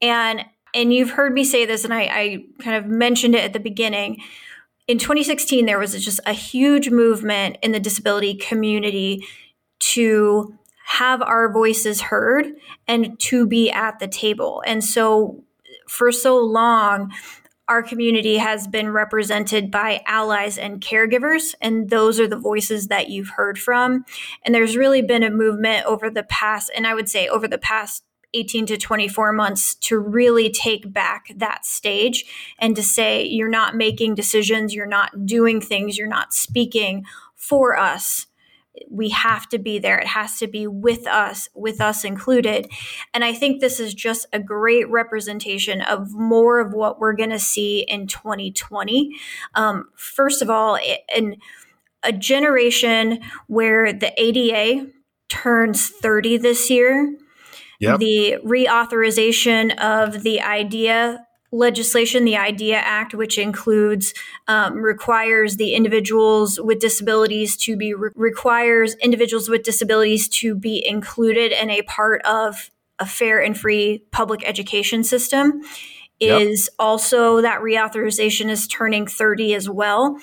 And 0.00 0.44
and 0.74 0.92
you've 0.92 1.10
heard 1.10 1.34
me 1.34 1.44
say 1.44 1.66
this, 1.66 1.84
and 1.84 1.92
I, 1.92 2.00
I 2.02 2.44
kind 2.60 2.76
of 2.76 2.86
mentioned 2.86 3.34
it 3.34 3.44
at 3.44 3.52
the 3.52 3.60
beginning. 3.60 4.22
In 4.88 4.98
2016, 4.98 5.66
there 5.66 5.78
was 5.78 5.92
just 6.02 6.20
a 6.24 6.32
huge 6.32 6.88
movement 6.88 7.58
in 7.62 7.72
the 7.72 7.80
disability 7.80 8.34
community 8.34 9.26
to 9.80 10.56
have 10.86 11.20
our 11.20 11.52
voices 11.52 12.00
heard 12.00 12.46
and 12.88 13.18
to 13.20 13.46
be 13.46 13.70
at 13.70 13.98
the 13.98 14.08
table. 14.08 14.62
And 14.66 14.82
so, 14.82 15.44
for 15.92 16.10
so 16.10 16.38
long, 16.38 17.12
our 17.68 17.82
community 17.82 18.38
has 18.38 18.66
been 18.66 18.90
represented 18.90 19.70
by 19.70 20.00
allies 20.06 20.56
and 20.56 20.80
caregivers, 20.80 21.54
and 21.60 21.90
those 21.90 22.18
are 22.18 22.26
the 22.26 22.38
voices 22.38 22.88
that 22.88 23.10
you've 23.10 23.28
heard 23.28 23.58
from. 23.58 24.04
And 24.42 24.54
there's 24.54 24.76
really 24.76 25.02
been 25.02 25.22
a 25.22 25.30
movement 25.30 25.84
over 25.84 26.08
the 26.08 26.22
past, 26.22 26.70
and 26.74 26.86
I 26.86 26.94
would 26.94 27.10
say 27.10 27.28
over 27.28 27.46
the 27.46 27.58
past 27.58 28.04
18 28.34 28.64
to 28.66 28.78
24 28.78 29.34
months 29.34 29.74
to 29.74 29.98
really 29.98 30.50
take 30.50 30.90
back 30.90 31.26
that 31.36 31.66
stage 31.66 32.24
and 32.58 32.74
to 32.74 32.82
say, 32.82 33.26
you're 33.26 33.50
not 33.50 33.76
making 33.76 34.14
decisions, 34.14 34.74
you're 34.74 34.86
not 34.86 35.26
doing 35.26 35.60
things, 35.60 35.98
you're 35.98 36.08
not 36.08 36.32
speaking 36.32 37.04
for 37.36 37.78
us 37.78 38.26
we 38.90 39.10
have 39.10 39.48
to 39.50 39.58
be 39.58 39.78
there. 39.78 39.98
It 39.98 40.06
has 40.06 40.38
to 40.38 40.46
be 40.46 40.66
with 40.66 41.06
us, 41.06 41.48
with 41.54 41.80
us 41.80 42.04
included. 42.04 42.70
And 43.12 43.24
I 43.24 43.34
think 43.34 43.60
this 43.60 43.78
is 43.78 43.92
just 43.92 44.26
a 44.32 44.38
great 44.38 44.88
representation 44.90 45.82
of 45.82 46.12
more 46.14 46.60
of 46.60 46.72
what 46.72 46.98
we're 46.98 47.14
going 47.14 47.30
to 47.30 47.38
see 47.38 47.80
in 47.80 48.06
2020. 48.06 49.10
Um, 49.54 49.88
first 49.94 50.40
of 50.40 50.48
all, 50.48 50.78
in 51.14 51.36
a 52.02 52.12
generation 52.12 53.20
where 53.46 53.92
the 53.92 54.12
ADA 54.20 54.86
turns 55.28 55.88
30 55.88 56.38
this 56.38 56.70
year, 56.70 57.16
yep. 57.78 57.98
the 57.98 58.38
reauthorization 58.44 59.76
of 59.78 60.22
the 60.22 60.40
IDEA 60.40 61.26
legislation, 61.52 62.24
the 62.24 62.36
IDEA 62.36 62.78
Act, 62.78 63.14
which 63.14 63.38
includes 63.38 64.14
um, 64.48 64.78
requires 64.78 65.56
the 65.56 65.74
individuals 65.74 66.58
with 66.58 66.80
disabilities 66.80 67.56
to 67.58 67.76
be 67.76 67.94
re- 67.94 68.10
requires 68.14 68.94
individuals 68.96 69.48
with 69.48 69.62
disabilities 69.62 70.28
to 70.28 70.54
be 70.54 70.84
included 70.86 71.52
in 71.52 71.70
a 71.70 71.82
part 71.82 72.22
of 72.22 72.70
a 72.98 73.06
fair 73.06 73.40
and 73.40 73.58
free 73.58 74.02
public 74.10 74.46
education 74.48 75.04
system. 75.04 75.60
Is 76.30 76.70
also 76.78 77.40
that 77.40 77.60
reauthorization 77.60 78.48
is 78.48 78.66
turning 78.66 79.06
30 79.06 79.54
as 79.54 79.68
well. 79.68 80.18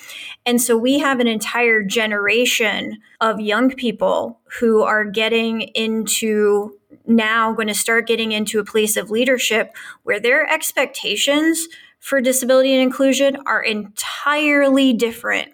And 0.46 0.60
so 0.60 0.76
we 0.76 0.98
have 0.98 1.20
an 1.20 1.26
entire 1.26 1.82
generation 1.82 2.98
of 3.20 3.40
young 3.40 3.70
people 3.70 4.40
who 4.58 4.82
are 4.82 5.04
getting 5.04 5.62
into 5.62 6.78
now 7.06 7.52
going 7.52 7.68
to 7.68 7.74
start 7.74 8.06
getting 8.06 8.32
into 8.32 8.58
a 8.58 8.64
place 8.64 8.96
of 8.96 9.10
leadership 9.10 9.74
where 10.02 10.20
their 10.20 10.48
expectations 10.50 11.66
for 11.98 12.20
disability 12.20 12.72
and 12.72 12.82
inclusion 12.82 13.36
are 13.46 13.62
entirely 13.62 14.92
different 14.92 15.52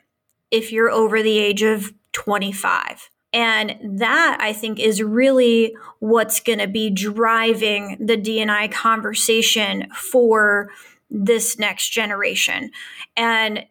if 0.51 0.71
you're 0.71 0.91
over 0.91 1.23
the 1.23 1.39
age 1.39 1.63
of 1.63 1.93
25. 2.13 3.11
And 3.37 3.99
that 4.01 4.39
I 4.41 4.55
think 4.55 4.81
is 4.81 5.03
really 5.03 5.77
what's 5.99 6.41
going 6.41 6.59
to 6.59 6.67
be 6.67 6.89
driving 6.89 7.99
the 8.01 8.17
DNI 8.17 8.73
conversation 8.73 9.91
for 9.91 10.71
this 11.11 11.59
next 11.59 11.91
generation. 11.91 12.71
And 13.15 13.67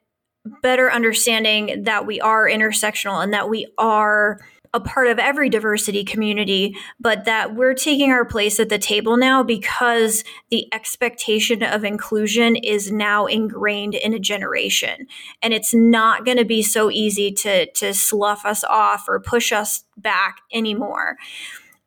better 0.62 0.92
understanding 0.92 1.82
that 1.82 2.06
we 2.06 2.22
are 2.22 2.48
intersectional 2.48 3.24
and 3.24 3.34
that 3.34 3.50
we 3.50 3.66
are 3.80 4.40
a 4.76 4.80
part 4.82 5.08
of 5.08 5.18
every 5.18 5.50
diversity 5.50 6.04
community, 6.04 6.76
but 7.00 7.24
that 7.24 7.56
we're 7.56 7.74
taking 7.74 8.12
our 8.12 8.26
place 8.26 8.60
at 8.60 8.68
the 8.68 8.78
table 8.78 9.16
now 9.16 9.42
because 9.42 10.26
the 10.50 10.68
expectation 10.74 11.64
of 11.64 11.86
inclusion 11.86 12.58
is 12.58 12.92
now 12.92 13.26
ingrained 13.26 13.96
in 13.96 14.14
a 14.14 14.20
generation. 14.20 15.08
And 15.42 15.54
it's 15.54 15.74
not 15.74 16.26
going 16.26 16.38
to 16.38 16.46
be 16.46 16.62
so 16.62 16.92
easy 16.92 17.32
to, 17.32 17.72
to 17.72 17.94
slough 17.94 18.46
us 18.46 18.66
off 18.66 19.06
or 19.08 19.22
push 19.22 19.54
us 19.54 19.86
back 19.96 20.42
anymore. 20.54 21.16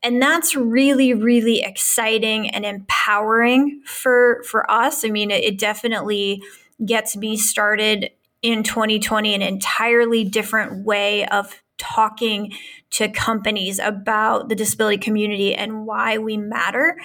And 0.03 0.23
that's 0.23 0.57
really, 0.57 1.13
really 1.13 1.61
exciting 1.61 2.49
and 2.49 2.65
empowering 2.65 3.83
for, 3.85 4.43
for 4.45 4.69
us. 4.71 5.05
I 5.05 5.09
mean, 5.09 5.31
it, 5.31 5.45
it 5.45 5.59
definitely 5.59 6.43
gets 6.87 7.17
me 7.17 7.37
started 7.37 8.11
in 8.41 8.63
2020 8.63 9.35
an 9.35 9.43
entirely 9.43 10.25
different 10.25 10.87
way 10.87 11.27
of 11.27 11.61
talking 11.79 12.53
to 12.91 13.09
companies 13.09 13.79
about 13.79 14.49
the 14.49 14.55
disability 14.55 14.99
community 14.99 15.55
and 15.55 15.87
why 15.87 16.19
we 16.19 16.37
matter. 16.37 16.97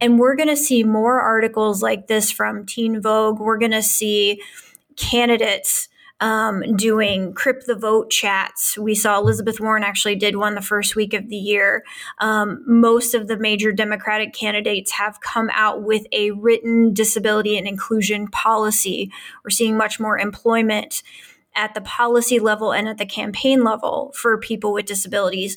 And 0.00 0.18
we're 0.18 0.36
going 0.36 0.48
to 0.48 0.56
see 0.56 0.82
more 0.82 1.20
articles 1.20 1.82
like 1.82 2.06
this 2.06 2.30
from 2.30 2.66
Teen 2.66 3.00
Vogue. 3.00 3.38
We're 3.38 3.58
going 3.58 3.72
to 3.72 3.82
see 3.82 4.42
candidates 4.96 5.88
um, 6.20 6.76
doing 6.76 7.34
Crip 7.34 7.64
the 7.66 7.74
Vote 7.74 8.10
chats. 8.10 8.78
We 8.78 8.94
saw 8.94 9.18
Elizabeth 9.18 9.60
Warren 9.60 9.82
actually 9.82 10.16
did 10.16 10.36
one 10.36 10.54
the 10.54 10.62
first 10.62 10.96
week 10.96 11.12
of 11.12 11.28
the 11.28 11.36
year. 11.36 11.84
Um, 12.18 12.64
most 12.66 13.14
of 13.14 13.26
the 13.26 13.36
major 13.36 13.72
Democratic 13.72 14.32
candidates 14.32 14.92
have 14.92 15.20
come 15.20 15.50
out 15.52 15.82
with 15.82 16.06
a 16.12 16.30
written 16.30 16.94
disability 16.94 17.58
and 17.58 17.66
inclusion 17.66 18.28
policy. 18.28 19.12
We're 19.44 19.50
seeing 19.50 19.76
much 19.76 19.98
more 19.98 20.18
employment 20.18 21.02
at 21.54 21.74
the 21.74 21.80
policy 21.80 22.38
level 22.38 22.72
and 22.72 22.88
at 22.88 22.98
the 22.98 23.06
campaign 23.06 23.64
level 23.64 24.12
for 24.14 24.38
people 24.38 24.72
with 24.72 24.86
disabilities. 24.86 25.56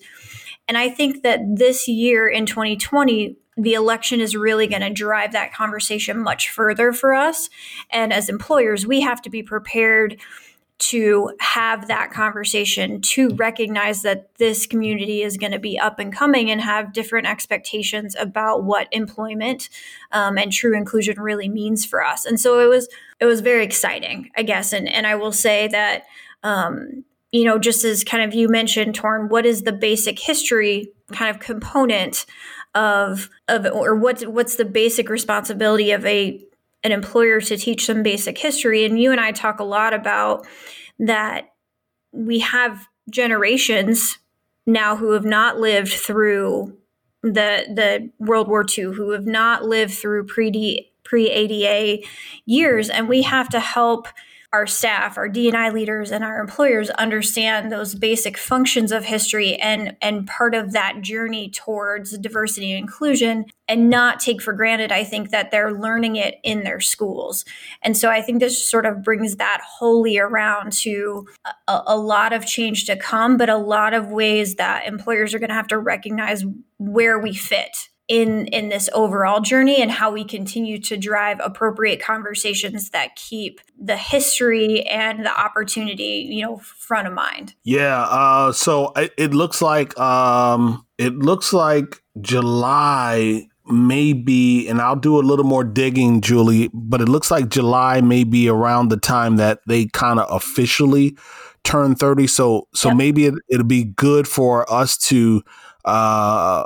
And 0.68 0.78
I 0.78 0.90
think 0.90 1.24
that 1.24 1.40
this 1.56 1.88
year 1.88 2.28
in 2.28 2.46
2020, 2.46 3.38
the 3.58 3.74
election 3.74 4.20
is 4.20 4.36
really 4.36 4.68
going 4.68 4.82
to 4.82 4.90
drive 4.90 5.32
that 5.32 5.54
conversation 5.54 6.20
much 6.20 6.50
further 6.50 6.94
for 6.94 7.14
us. 7.14 7.50
And 7.90 8.14
as 8.14 8.30
employers, 8.30 8.86
we 8.86 9.02
have 9.02 9.22
to 9.24 9.30
be 9.30 9.42
prepared 9.42 10.20
to 10.80 11.32
have 11.40 11.88
that 11.88 12.12
conversation 12.12 13.02
to 13.02 13.30
recognize 13.36 14.04
that 14.04 14.30
this 14.38 14.68
community 14.68 15.24
is 15.24 15.36
going 15.36 15.52
to 15.52 15.60
be 15.60 15.78
up 15.80 15.98
and 15.98 16.14
coming 16.14 16.52
and 16.52 16.62
have 16.62 16.94
different 16.94 17.28
expectations 17.28 18.16
about 18.20 18.64
what 18.64 18.88
employment 18.92 19.70
um, 20.12 20.38
and 20.38 20.52
true 20.52 20.78
inclusion 20.78 21.20
really 21.20 21.50
means 21.50 21.84
for 21.86 22.04
us. 22.04 22.26
And 22.26 22.40
so 22.40 22.60
it 22.60 22.68
was 22.68 22.88
it 23.20 23.26
was 23.26 23.42
very 23.42 23.64
exciting 23.64 24.30
i 24.36 24.44
guess. 24.44 24.74
And 24.74 24.88
and 24.88 25.08
i 25.08 25.16
will 25.16 25.32
say 25.32 25.68
that 25.70 26.04
um, 26.44 27.04
you 27.32 27.44
know 27.44 27.58
just 27.58 27.84
as 27.84 28.04
kind 28.04 28.24
of 28.24 28.34
you 28.34 28.48
mentioned 28.48 28.98
Torin 28.98 29.30
what 29.30 29.46
is 29.46 29.64
the 29.64 29.74
basic 29.74 30.20
history 30.20 30.92
kind 31.12 31.34
of 31.34 31.42
component 31.42 32.26
of 32.76 33.30
of 33.48 33.66
or 33.66 33.96
what's 33.96 34.24
what's 34.26 34.56
the 34.56 34.66
basic 34.66 35.10
responsibility 35.10 35.92
of 35.92 36.06
a 36.06 36.44
an 36.88 36.94
employer 36.94 37.42
to 37.42 37.58
teach 37.58 37.86
them 37.86 38.02
basic 38.02 38.38
history. 38.38 38.86
And 38.86 39.00
you 39.00 39.12
and 39.12 39.22
I 39.22 39.32
talk 39.32 39.60
a 39.60 39.66
lot 39.66 39.94
about 39.94 40.48
that 40.98 41.54
we 42.12 42.40
have 42.40 42.88
generations 43.12 44.18
now 44.66 44.96
who 44.96 45.12
have 45.12 45.26
not 45.26 45.60
lived 45.60 45.92
through 45.92 46.76
the 47.22 47.66
the 47.68 48.10
World 48.20 48.48
War 48.48 48.66
II, 48.66 48.86
who 48.86 49.12
have 49.12 49.26
not 49.26 49.66
lived 49.66 49.94
through 49.94 50.26
pre 50.26 50.90
pre 51.04 51.30
ADA 51.30 52.06
years, 52.46 52.90
and 52.90 53.08
we 53.08 53.22
have 53.24 53.50
to 53.50 53.60
help 53.60 54.08
our 54.54 54.66
staff, 54.66 55.18
our 55.18 55.28
D&I 55.28 55.70
leaders 55.70 56.10
and 56.10 56.24
our 56.24 56.40
employers 56.40 56.90
understand 56.92 57.70
those 57.70 57.94
basic 57.96 58.38
functions 58.38 58.94
of 58.94 59.04
history 59.04 59.56
and 59.58 59.98
and 60.02 60.26
part 60.26 60.56
of 60.56 60.72
that 60.72 61.02
journey 61.02 61.50
towards 61.50 62.18
diversity 62.18 62.72
and 62.72 62.80
inclusion 62.80 63.46
and 63.68 63.90
not 63.90 64.22
take 64.22 64.42
for 64.42 64.54
granted 64.54 64.90
I 64.90 65.04
think 65.04 65.32
that 65.32 65.52
they're 65.52 65.74
learning 65.74 66.16
it 66.16 66.36
in 66.44 66.64
their 66.64 66.80
schools. 66.80 67.44
And 67.82 67.98
so 67.98 68.10
I 68.10 68.22
think 68.22 68.40
this 68.40 68.64
sort 68.64 68.86
of 68.86 69.04
brings 69.04 69.36
that 69.36 69.62
wholly 69.68 70.18
around 70.18 70.72
to 70.74 71.28
a, 71.68 71.82
a 71.88 71.98
lot 71.98 72.32
of 72.32 72.46
change 72.46 72.86
to 72.86 72.96
come, 72.96 73.36
but 73.36 73.50
a 73.50 73.58
lot 73.58 73.94
of 73.94 74.12
ways 74.12 74.56
that 74.56 74.88
employers 74.88 75.34
are 75.34 75.40
going 75.40 75.50
to 75.50 75.56
have 75.56 75.68
to 75.68 75.78
recognize 75.78 76.46
where 76.78 77.20
we 77.20 77.34
fit 77.34 77.90
in 78.08 78.48
in 78.48 78.70
this 78.70 78.90
overall 78.94 79.42
journey 79.42 79.82
and 79.82 79.92
how 79.92 80.10
we 80.12 80.24
continue 80.24 80.80
to 80.80 80.96
drive 80.96 81.40
appropriate 81.44 82.02
conversations 82.02 82.92
that 82.92 83.16
keep 83.16 83.60
the 83.78 83.98
history 83.98 84.84
and 84.84 85.26
the 85.26 85.40
opportunity 85.40 86.26
you 86.30 86.42
know 86.42 86.58
front 86.58 87.08
of 87.08 87.14
mind 87.14 87.54
yeah 87.64 88.04
uh, 88.04 88.52
so 88.52 88.92
it, 88.96 89.14
it, 89.18 89.34
looks 89.34 89.62
like 89.62 89.98
um, 90.00 90.86
it 90.98 91.14
looks 91.16 91.52
like 91.52 92.02
july 92.22 93.46
may 93.66 94.14
be 94.14 94.68
and 94.70 94.82
i'll 94.82 94.96
do 94.96 95.20
a 95.20 95.22
little 95.22 95.46
more 95.46 95.66
digging 95.66 96.22
julie 96.22 96.70
but 96.74 97.02
it 97.02 97.10
looks 97.10 97.30
like 97.30 97.50
july 97.50 98.00
may 98.00 98.24
be 98.24 98.48
around 98.48 98.88
the 98.88 98.98
time 98.98 99.36
that 99.36 99.60
they 99.68 99.86
kind 99.88 100.20
of 100.20 100.28
officially 100.34 101.18
turn 101.66 101.94
30 101.94 102.28
so 102.28 102.70
so 102.74 102.88
yep. 102.88 102.98
maybe 102.98 103.26
it, 103.26 103.34
it'll 103.50 103.66
be 103.66 103.84
good 103.84 104.26
for 104.26 104.72
us 104.72 104.98
to 104.98 105.44
uh, 105.84 106.64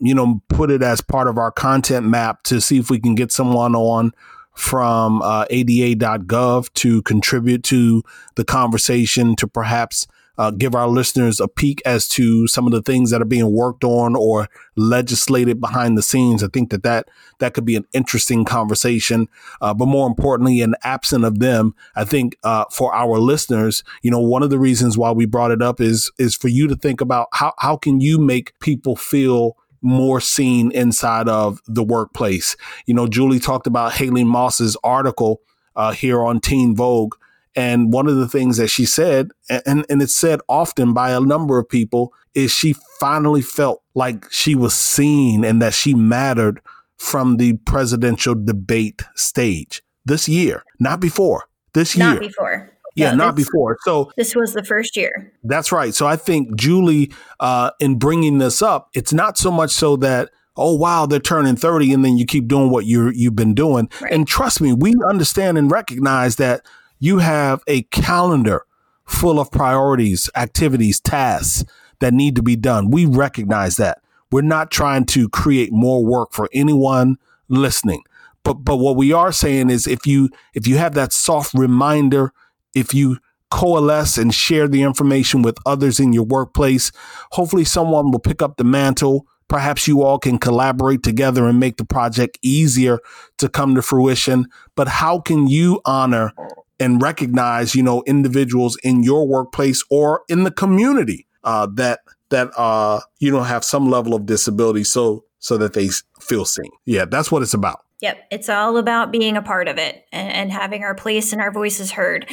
you 0.00 0.14
know, 0.14 0.42
put 0.48 0.70
it 0.70 0.82
as 0.82 1.00
part 1.00 1.28
of 1.28 1.38
our 1.38 1.52
content 1.52 2.06
map 2.06 2.42
to 2.44 2.60
see 2.60 2.78
if 2.78 2.90
we 2.90 2.98
can 2.98 3.14
get 3.14 3.30
someone 3.30 3.74
on 3.74 4.12
from 4.54 5.22
uh, 5.22 5.46
ada.gov 5.50 6.72
to 6.74 7.02
contribute 7.02 7.62
to 7.64 8.02
the 8.34 8.44
conversation 8.44 9.36
to 9.36 9.46
perhaps 9.46 10.06
uh, 10.40 10.50
give 10.50 10.74
our 10.74 10.88
listeners 10.88 11.38
a 11.38 11.46
peek 11.46 11.82
as 11.84 12.08
to 12.08 12.46
some 12.46 12.66
of 12.66 12.72
the 12.72 12.80
things 12.80 13.10
that 13.10 13.20
are 13.20 13.26
being 13.26 13.52
worked 13.52 13.84
on 13.84 14.16
or 14.16 14.48
legislated 14.74 15.60
behind 15.60 15.98
the 15.98 16.02
scenes. 16.02 16.42
I 16.42 16.48
think 16.48 16.70
that 16.70 16.82
that, 16.82 17.10
that 17.40 17.52
could 17.52 17.66
be 17.66 17.76
an 17.76 17.84
interesting 17.92 18.46
conversation. 18.46 19.28
Uh, 19.60 19.74
but 19.74 19.84
more 19.84 20.06
importantly, 20.06 20.62
and 20.62 20.74
absent 20.82 21.26
of 21.26 21.40
them, 21.40 21.74
I 21.94 22.04
think 22.04 22.36
uh, 22.42 22.64
for 22.72 22.94
our 22.94 23.18
listeners, 23.18 23.84
you 24.00 24.10
know, 24.10 24.20
one 24.20 24.42
of 24.42 24.48
the 24.48 24.58
reasons 24.58 24.96
why 24.96 25.10
we 25.10 25.26
brought 25.26 25.50
it 25.50 25.60
up 25.60 25.78
is 25.78 26.10
is 26.18 26.34
for 26.34 26.48
you 26.48 26.66
to 26.68 26.74
think 26.74 27.02
about 27.02 27.28
how 27.32 27.52
how 27.58 27.76
can 27.76 28.00
you 28.00 28.18
make 28.18 28.58
people 28.60 28.96
feel 28.96 29.58
more 29.82 30.20
seen 30.20 30.70
inside 30.72 31.28
of 31.28 31.60
the 31.66 31.82
workplace. 31.82 32.56
You 32.86 32.94
know, 32.94 33.06
Julie 33.06 33.40
talked 33.40 33.66
about 33.66 33.92
Haley 33.92 34.24
Moss's 34.24 34.76
article 34.84 35.40
uh, 35.76 35.92
here 35.92 36.22
on 36.22 36.40
Teen 36.40 36.74
Vogue. 36.76 37.14
And 37.56 37.92
one 37.92 38.06
of 38.06 38.16
the 38.16 38.28
things 38.28 38.58
that 38.58 38.68
she 38.68 38.84
said, 38.84 39.30
and, 39.48 39.84
and 39.88 40.00
it's 40.00 40.14
said 40.14 40.40
often 40.48 40.92
by 40.92 41.10
a 41.10 41.20
number 41.20 41.58
of 41.58 41.68
people, 41.68 42.12
is 42.34 42.52
she 42.52 42.74
finally 43.00 43.42
felt 43.42 43.82
like 43.94 44.30
she 44.30 44.54
was 44.54 44.74
seen 44.74 45.44
and 45.44 45.60
that 45.60 45.74
she 45.74 45.94
mattered 45.94 46.60
from 46.96 47.38
the 47.38 47.54
presidential 47.64 48.34
debate 48.34 49.02
stage 49.16 49.82
this 50.04 50.28
year, 50.28 50.62
not 50.78 51.00
before. 51.00 51.44
This 51.72 51.96
year. 51.96 52.12
Not 52.12 52.20
before. 52.20 52.69
Yeah, 53.00 53.14
not 53.14 53.34
before. 53.34 53.78
So 53.84 54.10
this 54.16 54.34
was 54.34 54.54
the 54.54 54.64
first 54.64 54.96
year. 54.96 55.32
That's 55.44 55.72
right. 55.72 55.94
So 55.94 56.06
I 56.06 56.16
think 56.16 56.56
Julie, 56.56 57.12
uh, 57.40 57.70
in 57.80 57.98
bringing 57.98 58.38
this 58.38 58.62
up, 58.62 58.90
it's 58.94 59.12
not 59.12 59.38
so 59.38 59.50
much 59.50 59.70
so 59.70 59.96
that 59.96 60.30
oh 60.56 60.74
wow 60.74 61.06
they're 61.06 61.18
turning 61.18 61.56
30 61.56 61.92
and 61.92 62.04
then 62.04 62.16
you 62.16 62.26
keep 62.26 62.46
doing 62.46 62.70
what 62.70 62.84
you 62.84 63.10
you've 63.10 63.36
been 63.36 63.54
doing 63.54 63.88
right. 64.00 64.12
and 64.12 64.26
trust 64.26 64.60
me 64.60 64.72
we 64.72 64.94
understand 65.08 65.56
and 65.56 65.70
recognize 65.70 66.36
that 66.36 66.66
you 66.98 67.18
have 67.18 67.62
a 67.66 67.82
calendar 67.84 68.66
full 69.04 69.40
of 69.40 69.50
priorities 69.50 70.28
activities 70.36 71.00
tasks 71.00 71.64
that 72.00 72.12
need 72.12 72.34
to 72.36 72.42
be 72.42 72.56
done 72.56 72.90
we 72.90 73.06
recognize 73.06 73.76
that 73.76 74.02
we're 74.32 74.42
not 74.42 74.70
trying 74.70 75.04
to 75.04 75.28
create 75.28 75.72
more 75.72 76.04
work 76.04 76.32
for 76.32 76.48
anyone 76.52 77.16
listening 77.48 78.02
but 78.42 78.54
but 78.54 78.76
what 78.76 78.96
we 78.96 79.12
are 79.12 79.32
saying 79.32 79.70
is 79.70 79.86
if 79.86 80.06
you 80.06 80.28
if 80.54 80.66
you 80.66 80.76
have 80.76 80.94
that 80.94 81.12
soft 81.12 81.54
reminder 81.54 82.32
if 82.74 82.94
you 82.94 83.18
coalesce 83.50 84.16
and 84.16 84.32
share 84.32 84.68
the 84.68 84.82
information 84.82 85.42
with 85.42 85.58
others 85.66 85.98
in 86.00 86.12
your 86.12 86.24
workplace, 86.24 86.92
hopefully 87.32 87.64
someone 87.64 88.10
will 88.10 88.20
pick 88.20 88.42
up 88.42 88.56
the 88.56 88.64
mantle. 88.64 89.26
Perhaps 89.48 89.88
you 89.88 90.02
all 90.02 90.18
can 90.18 90.38
collaborate 90.38 91.02
together 91.02 91.46
and 91.46 91.58
make 91.58 91.76
the 91.76 91.84
project 91.84 92.38
easier 92.42 93.00
to 93.38 93.48
come 93.48 93.74
to 93.74 93.82
fruition. 93.82 94.46
But 94.76 94.86
how 94.86 95.18
can 95.18 95.48
you 95.48 95.80
honor 95.84 96.32
and 96.78 97.02
recognize, 97.02 97.74
you 97.74 97.82
know, 97.82 98.02
individuals 98.06 98.78
in 98.82 99.02
your 99.02 99.26
workplace 99.26 99.84
or 99.90 100.22
in 100.28 100.44
the 100.44 100.50
community 100.52 101.26
uh, 101.44 101.66
that 101.74 102.00
that 102.30 102.50
uh, 102.56 103.00
you 103.18 103.30
know 103.30 103.42
have 103.42 103.64
some 103.64 103.90
level 103.90 104.14
of 104.14 104.24
disability, 104.24 104.84
so 104.84 105.24
so 105.40 105.58
that 105.58 105.74
they 105.74 105.90
feel 106.20 106.44
seen? 106.44 106.70
Yeah, 106.84 107.04
that's 107.04 107.32
what 107.32 107.42
it's 107.42 107.54
about. 107.54 107.80
Yep, 108.00 108.18
it's 108.30 108.48
all 108.48 108.78
about 108.78 109.12
being 109.12 109.36
a 109.36 109.42
part 109.42 109.68
of 109.68 109.76
it 109.76 110.06
and, 110.10 110.32
and, 110.32 110.52
having 110.52 110.84
our 110.84 110.94
place 110.94 111.32
and 111.32 111.42
our 111.42 111.52
voices 111.52 111.90
heard. 111.92 112.26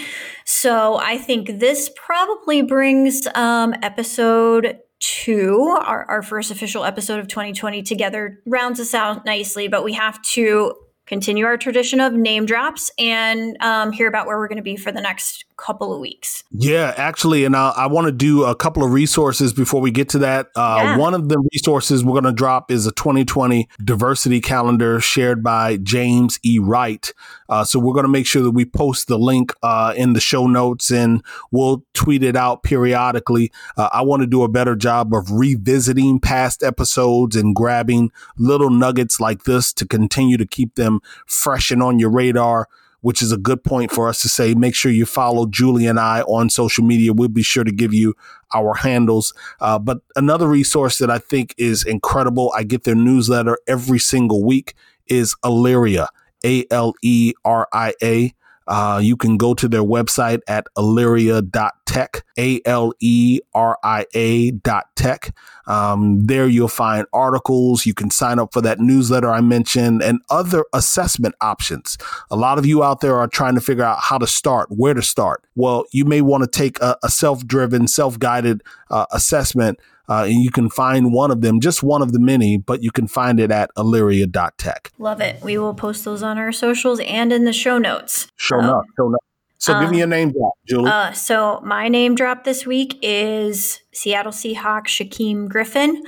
So 0.46 0.96
I 0.96 1.18
think 1.18 1.60
this 1.60 1.92
probably 1.94 2.62
brings 2.62 3.28
um, 3.36 3.76
episode 3.82 4.80
two, 5.00 5.78
our, 5.82 6.06
our 6.06 6.22
first 6.22 6.52
official 6.52 6.86
episode 6.86 7.20
of 7.20 7.28
2020 7.28 7.84
together, 7.84 8.42
rounds 8.46 8.80
us 8.80 8.94
out 8.94 9.26
nicely, 9.26 9.68
but 9.68 9.84
we 9.84 9.94
have 9.94 10.22
to 10.22 10.74
continue 11.06 11.46
our 11.46 11.58
tradition 11.58 12.00
of 12.00 12.14
name 12.14 12.46
drops 12.46 12.90
and 12.98 13.58
um, 13.62 13.92
hear 13.92 14.08
about 14.08 14.26
where 14.26 14.38
we're 14.38 14.48
going 14.48 14.58
to 14.58 14.64
be 14.64 14.78
for 14.78 14.92
the 14.92 15.02
next 15.02 15.46
couple 15.58 15.94
of 15.94 16.00
weeks. 16.00 16.44
Yeah, 16.52 16.94
actually, 16.96 17.44
and 17.44 17.56
I, 17.56 17.70
I 17.70 17.88
want 17.88 18.06
to 18.06 18.12
do 18.12 18.46
a 18.46 18.56
couple 18.56 18.84
of 18.84 18.92
resources 18.92 19.54
before 19.54 19.82
we 19.82 19.92
get 19.92 20.10
to 20.10 20.20
that. 20.20 20.48
Uh, 20.56 20.80
yeah. 20.84 20.98
One 20.98 21.14
of 21.14 21.30
the 21.30 21.44
resources 21.54 22.04
we're 22.04 22.14
going 22.14 22.24
to 22.24 22.32
drop 22.32 22.72
is 22.72 22.86
a 22.86 22.92
2020 22.92 23.68
diversity 23.84 24.40
calendar 24.40 25.00
shared 25.00 25.44
by 25.44 25.78
James 25.78 26.40
E. 26.44 26.60
Wright. 26.60 27.12
Uh, 27.50 27.64
so 27.64 27.80
we're 27.80 27.94
going 27.94 28.06
to 28.06 28.12
make 28.12 28.26
sure 28.26 28.44
that 28.44 28.52
we 28.52 28.66
post 28.66 29.08
the 29.08 29.18
link 29.18 29.54
uh, 29.64 29.94
in 29.96 30.14
the 30.14 30.20
show 30.20 30.48
notes 30.48 30.92
and 30.92 31.24
we'll 31.52 31.84
tweet 31.94 32.24
it 32.24 32.36
out 32.36 32.64
periodically. 32.64 33.52
Uh, 33.76 33.90
I 33.92 34.02
want 34.04 34.22
to 34.22 34.28
do 34.28 34.44
a 34.44 34.50
better 34.50 34.76
job 34.76 35.14
of 35.14 35.32
revisiting 35.32 36.20
past 36.20 36.64
episodes 36.64 37.36
and 37.36 37.56
grabbing 37.56 38.12
little 38.38 38.70
nuggets 38.70 39.20
like 39.20 39.44
this 39.44 39.74
to 39.74 39.86
continue 39.86 40.38
to 40.38 40.46
keep 40.46 40.76
them 40.76 41.00
fresh 41.26 41.72
and 41.72 41.82
on 41.82 42.00
your 42.00 42.10
radar 42.10 42.68
which 43.08 43.22
is 43.22 43.32
a 43.32 43.38
good 43.38 43.64
point 43.64 43.90
for 43.90 44.10
us 44.10 44.22
to 44.22 44.28
say 44.28 44.54
make 44.54 44.76
sure 44.76 44.92
you 44.92 45.06
follow 45.06 45.46
Julie 45.46 45.88
and 45.88 45.98
I 45.98 46.24
on 46.24 46.50
social 46.50 46.84
media. 46.84 47.14
We'll 47.14 47.30
be 47.30 47.42
sure 47.42 47.64
to 47.64 47.72
give 47.72 47.94
you 47.94 48.14
our 48.54 48.74
handles. 48.74 49.34
Uh, 49.62 49.80
but 49.80 50.00
another 50.18 50.46
resource 50.46 50.98
that 50.98 51.10
I 51.10 51.18
think 51.18 51.56
is 51.58 51.86
incredible, 51.86 52.52
I 52.54 52.64
get 52.64 52.84
their 52.84 52.96
newsletter 52.96 53.58
every 53.66 53.98
single 53.98 54.44
week, 54.44 54.74
is 55.06 55.38
Aleria, 55.46 56.08
A 56.44 56.66
L 56.70 56.96
E 57.02 57.32
R 57.46 57.70
I 57.72 57.94
A. 58.04 58.34
Uh, 58.68 59.00
you 59.02 59.16
can 59.16 59.38
go 59.38 59.54
to 59.54 59.68
their 59.68 59.84
website 59.84 60.42
at 60.48 60.66
aleria.tech, 60.76 62.24
A 62.38 62.62
L 62.66 62.94
E 63.00 63.40
R 63.54 63.78
I 63.84 64.06
A 64.14 64.52
dot 64.52 64.88
tech. 64.96 65.34
Um, 65.68 66.26
there 66.26 66.48
you'll 66.48 66.68
find 66.68 67.06
articles. 67.14 67.86
You 67.86 67.94
can 67.94 68.10
sign 68.10 68.40
up 68.40 68.54
for 68.54 68.62
that 68.62 68.80
newsletter 68.80 69.30
I 69.30 69.42
mentioned 69.42 70.02
and 70.02 70.22
other 70.30 70.66
assessment 70.74 71.36
options. 71.42 71.98
A 72.32 72.36
lot 72.36 72.58
of 72.58 72.66
you 72.66 72.84
out 72.84 73.02
there 73.02 73.18
are 73.18 73.28
trying 73.28 73.56
to 73.56 73.62
figure 73.62 73.84
out 73.84 74.00
how 74.02 74.18
to 74.18 74.28
start, 74.28 74.70
where 74.72 74.94
to 74.94 75.02
start. 75.02 75.44
Well, 75.56 75.86
you 75.92 76.06
may 76.06 76.22
want 76.22 76.44
to 76.44 76.50
take 76.50 76.80
a, 76.82 76.98
a 77.04 77.10
self 77.10 77.46
driven, 77.46 77.88
self 77.88 78.20
guided 78.20 78.64
uh, 78.90 79.06
assessment 79.12 79.80
uh, 80.10 80.24
and 80.26 80.44
you 80.44 80.52
can 80.52 80.70
find 80.70 81.14
one 81.14 81.32
of 81.32 81.42
them, 81.42 81.60
just 81.60 81.84
one 81.84 82.02
of 82.02 82.12
the 82.12 82.20
many, 82.20 82.58
but 82.58 82.82
you 82.82 82.92
can 82.92 83.08
find 83.08 83.40
it 83.40 83.52
at 83.52 83.70
aleria.tech. 83.76 84.92
Love 84.98 85.22
it. 85.22 85.42
We 85.44 85.58
will 85.58 85.74
post 85.74 86.06
those 86.06 86.24
on 86.24 86.38
our 86.38 86.52
socials 86.52 87.00
and 87.02 87.34
in 87.34 87.46
the 87.46 87.54
show 87.54 87.78
notes. 87.78 88.28
Show 88.38 88.60
um, 88.60 88.66
up, 88.66 88.84
show 88.98 89.14
up. 89.14 89.22
So 89.60 89.74
um, 89.74 89.84
give 89.84 89.92
me 89.92 90.02
a 90.02 90.06
um, 90.06 90.12
name 90.12 90.32
drop, 90.32 90.54
Julie. 90.68 90.90
Uh, 90.90 91.12
so 91.12 91.60
my 91.64 91.88
name 91.88 92.16
drop 92.16 92.44
this 92.44 92.66
week 92.66 92.98
is 93.02 93.82
Seattle 93.92 94.32
Seahawks 94.32 94.88
Shaquem 94.88 95.50
Griffin, 95.50 96.04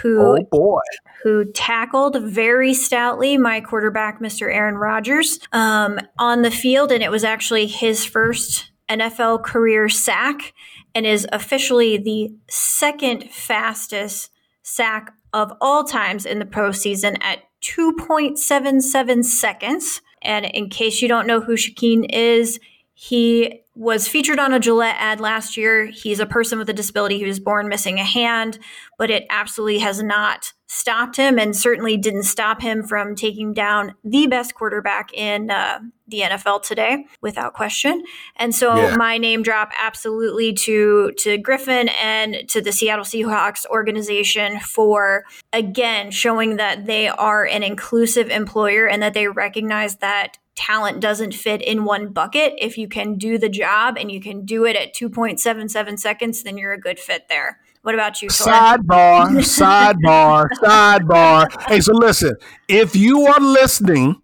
who 0.00 0.20
oh 0.20 0.38
boy. 0.50 0.80
who 1.22 1.44
tackled 1.52 2.16
very 2.22 2.72
stoutly 2.72 3.36
my 3.36 3.60
quarterback, 3.60 4.20
Mr. 4.20 4.52
Aaron 4.52 4.76
Rodgers, 4.76 5.38
um, 5.52 6.00
on 6.18 6.42
the 6.42 6.50
field, 6.50 6.90
and 6.90 7.02
it 7.02 7.10
was 7.10 7.24
actually 7.24 7.66
his 7.66 8.04
first 8.04 8.70
NFL 8.88 9.42
career 9.44 9.88
sack 9.88 10.52
and 10.94 11.06
is 11.06 11.26
officially 11.32 11.96
the 11.96 12.34
second 12.48 13.30
fastest 13.30 14.30
sack 14.62 15.12
of 15.32 15.52
all 15.60 15.84
times 15.84 16.24
in 16.24 16.38
the 16.38 16.44
postseason 16.44 17.16
at 17.22 17.40
2.77 17.62 19.24
seconds. 19.24 20.00
And 20.22 20.46
in 20.46 20.70
case 20.70 21.02
you 21.02 21.08
don't 21.08 21.26
know 21.26 21.40
who 21.40 21.56
Shaquem 21.56 22.06
is, 22.10 22.60
He 22.94 23.60
was 23.74 24.06
featured 24.06 24.38
on 24.38 24.54
a 24.54 24.60
Gillette 24.60 24.96
ad 24.98 25.20
last 25.20 25.56
year. 25.56 25.86
He's 25.86 26.20
a 26.20 26.26
person 26.26 26.58
with 26.58 26.70
a 26.70 26.72
disability. 26.72 27.18
He 27.18 27.26
was 27.26 27.40
born 27.40 27.68
missing 27.68 27.98
a 27.98 28.04
hand, 28.04 28.58
but 28.98 29.10
it 29.10 29.26
absolutely 29.30 29.80
has 29.80 30.02
not 30.02 30.53
stopped 30.74 31.16
him 31.16 31.38
and 31.38 31.56
certainly 31.56 31.96
didn't 31.96 32.24
stop 32.24 32.60
him 32.60 32.82
from 32.82 33.14
taking 33.14 33.52
down 33.52 33.94
the 34.02 34.26
best 34.26 34.54
quarterback 34.54 35.12
in 35.14 35.48
uh, 35.48 35.78
the 36.08 36.20
NFL 36.20 36.62
today, 36.62 37.06
without 37.20 37.54
question. 37.54 38.02
And 38.36 38.52
so 38.52 38.74
yeah. 38.74 38.96
my 38.96 39.16
name 39.16 39.42
drop 39.42 39.70
absolutely 39.78 40.52
to 40.52 41.12
to 41.18 41.38
Griffin 41.38 41.88
and 42.02 42.48
to 42.48 42.60
the 42.60 42.72
Seattle 42.72 43.04
Seahawks 43.04 43.64
organization 43.66 44.58
for 44.58 45.24
again 45.52 46.10
showing 46.10 46.56
that 46.56 46.86
they 46.86 47.08
are 47.08 47.44
an 47.46 47.62
inclusive 47.62 48.28
employer 48.28 48.88
and 48.88 49.00
that 49.00 49.14
they 49.14 49.28
recognize 49.28 49.96
that 49.96 50.38
talent 50.56 51.00
doesn't 51.00 51.34
fit 51.34 51.62
in 51.62 51.84
one 51.84 52.08
bucket. 52.08 52.54
If 52.58 52.78
you 52.78 52.88
can 52.88 53.16
do 53.16 53.38
the 53.38 53.48
job 53.48 53.96
and 53.98 54.10
you 54.10 54.20
can 54.20 54.44
do 54.44 54.64
it 54.64 54.76
at 54.76 54.94
2.77 54.94 55.98
seconds, 55.98 56.42
then 56.42 56.58
you're 56.58 56.72
a 56.72 56.80
good 56.80 56.98
fit 56.98 57.28
there. 57.28 57.60
What 57.84 57.94
about 57.94 58.22
you? 58.22 58.30
Sidebar, 58.30 59.26
sidebar, 59.44 60.48
sidebar. 60.62 61.68
Hey, 61.68 61.82
so 61.82 61.92
listen, 61.92 62.34
if 62.66 62.96
you 62.96 63.26
are 63.26 63.38
listening 63.38 64.22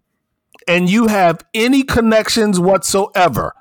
and 0.67 0.89
you 0.89 1.05
have 1.05 1.45
any 1.53 1.83
connections 1.83 2.59
whatsoever 2.59 3.53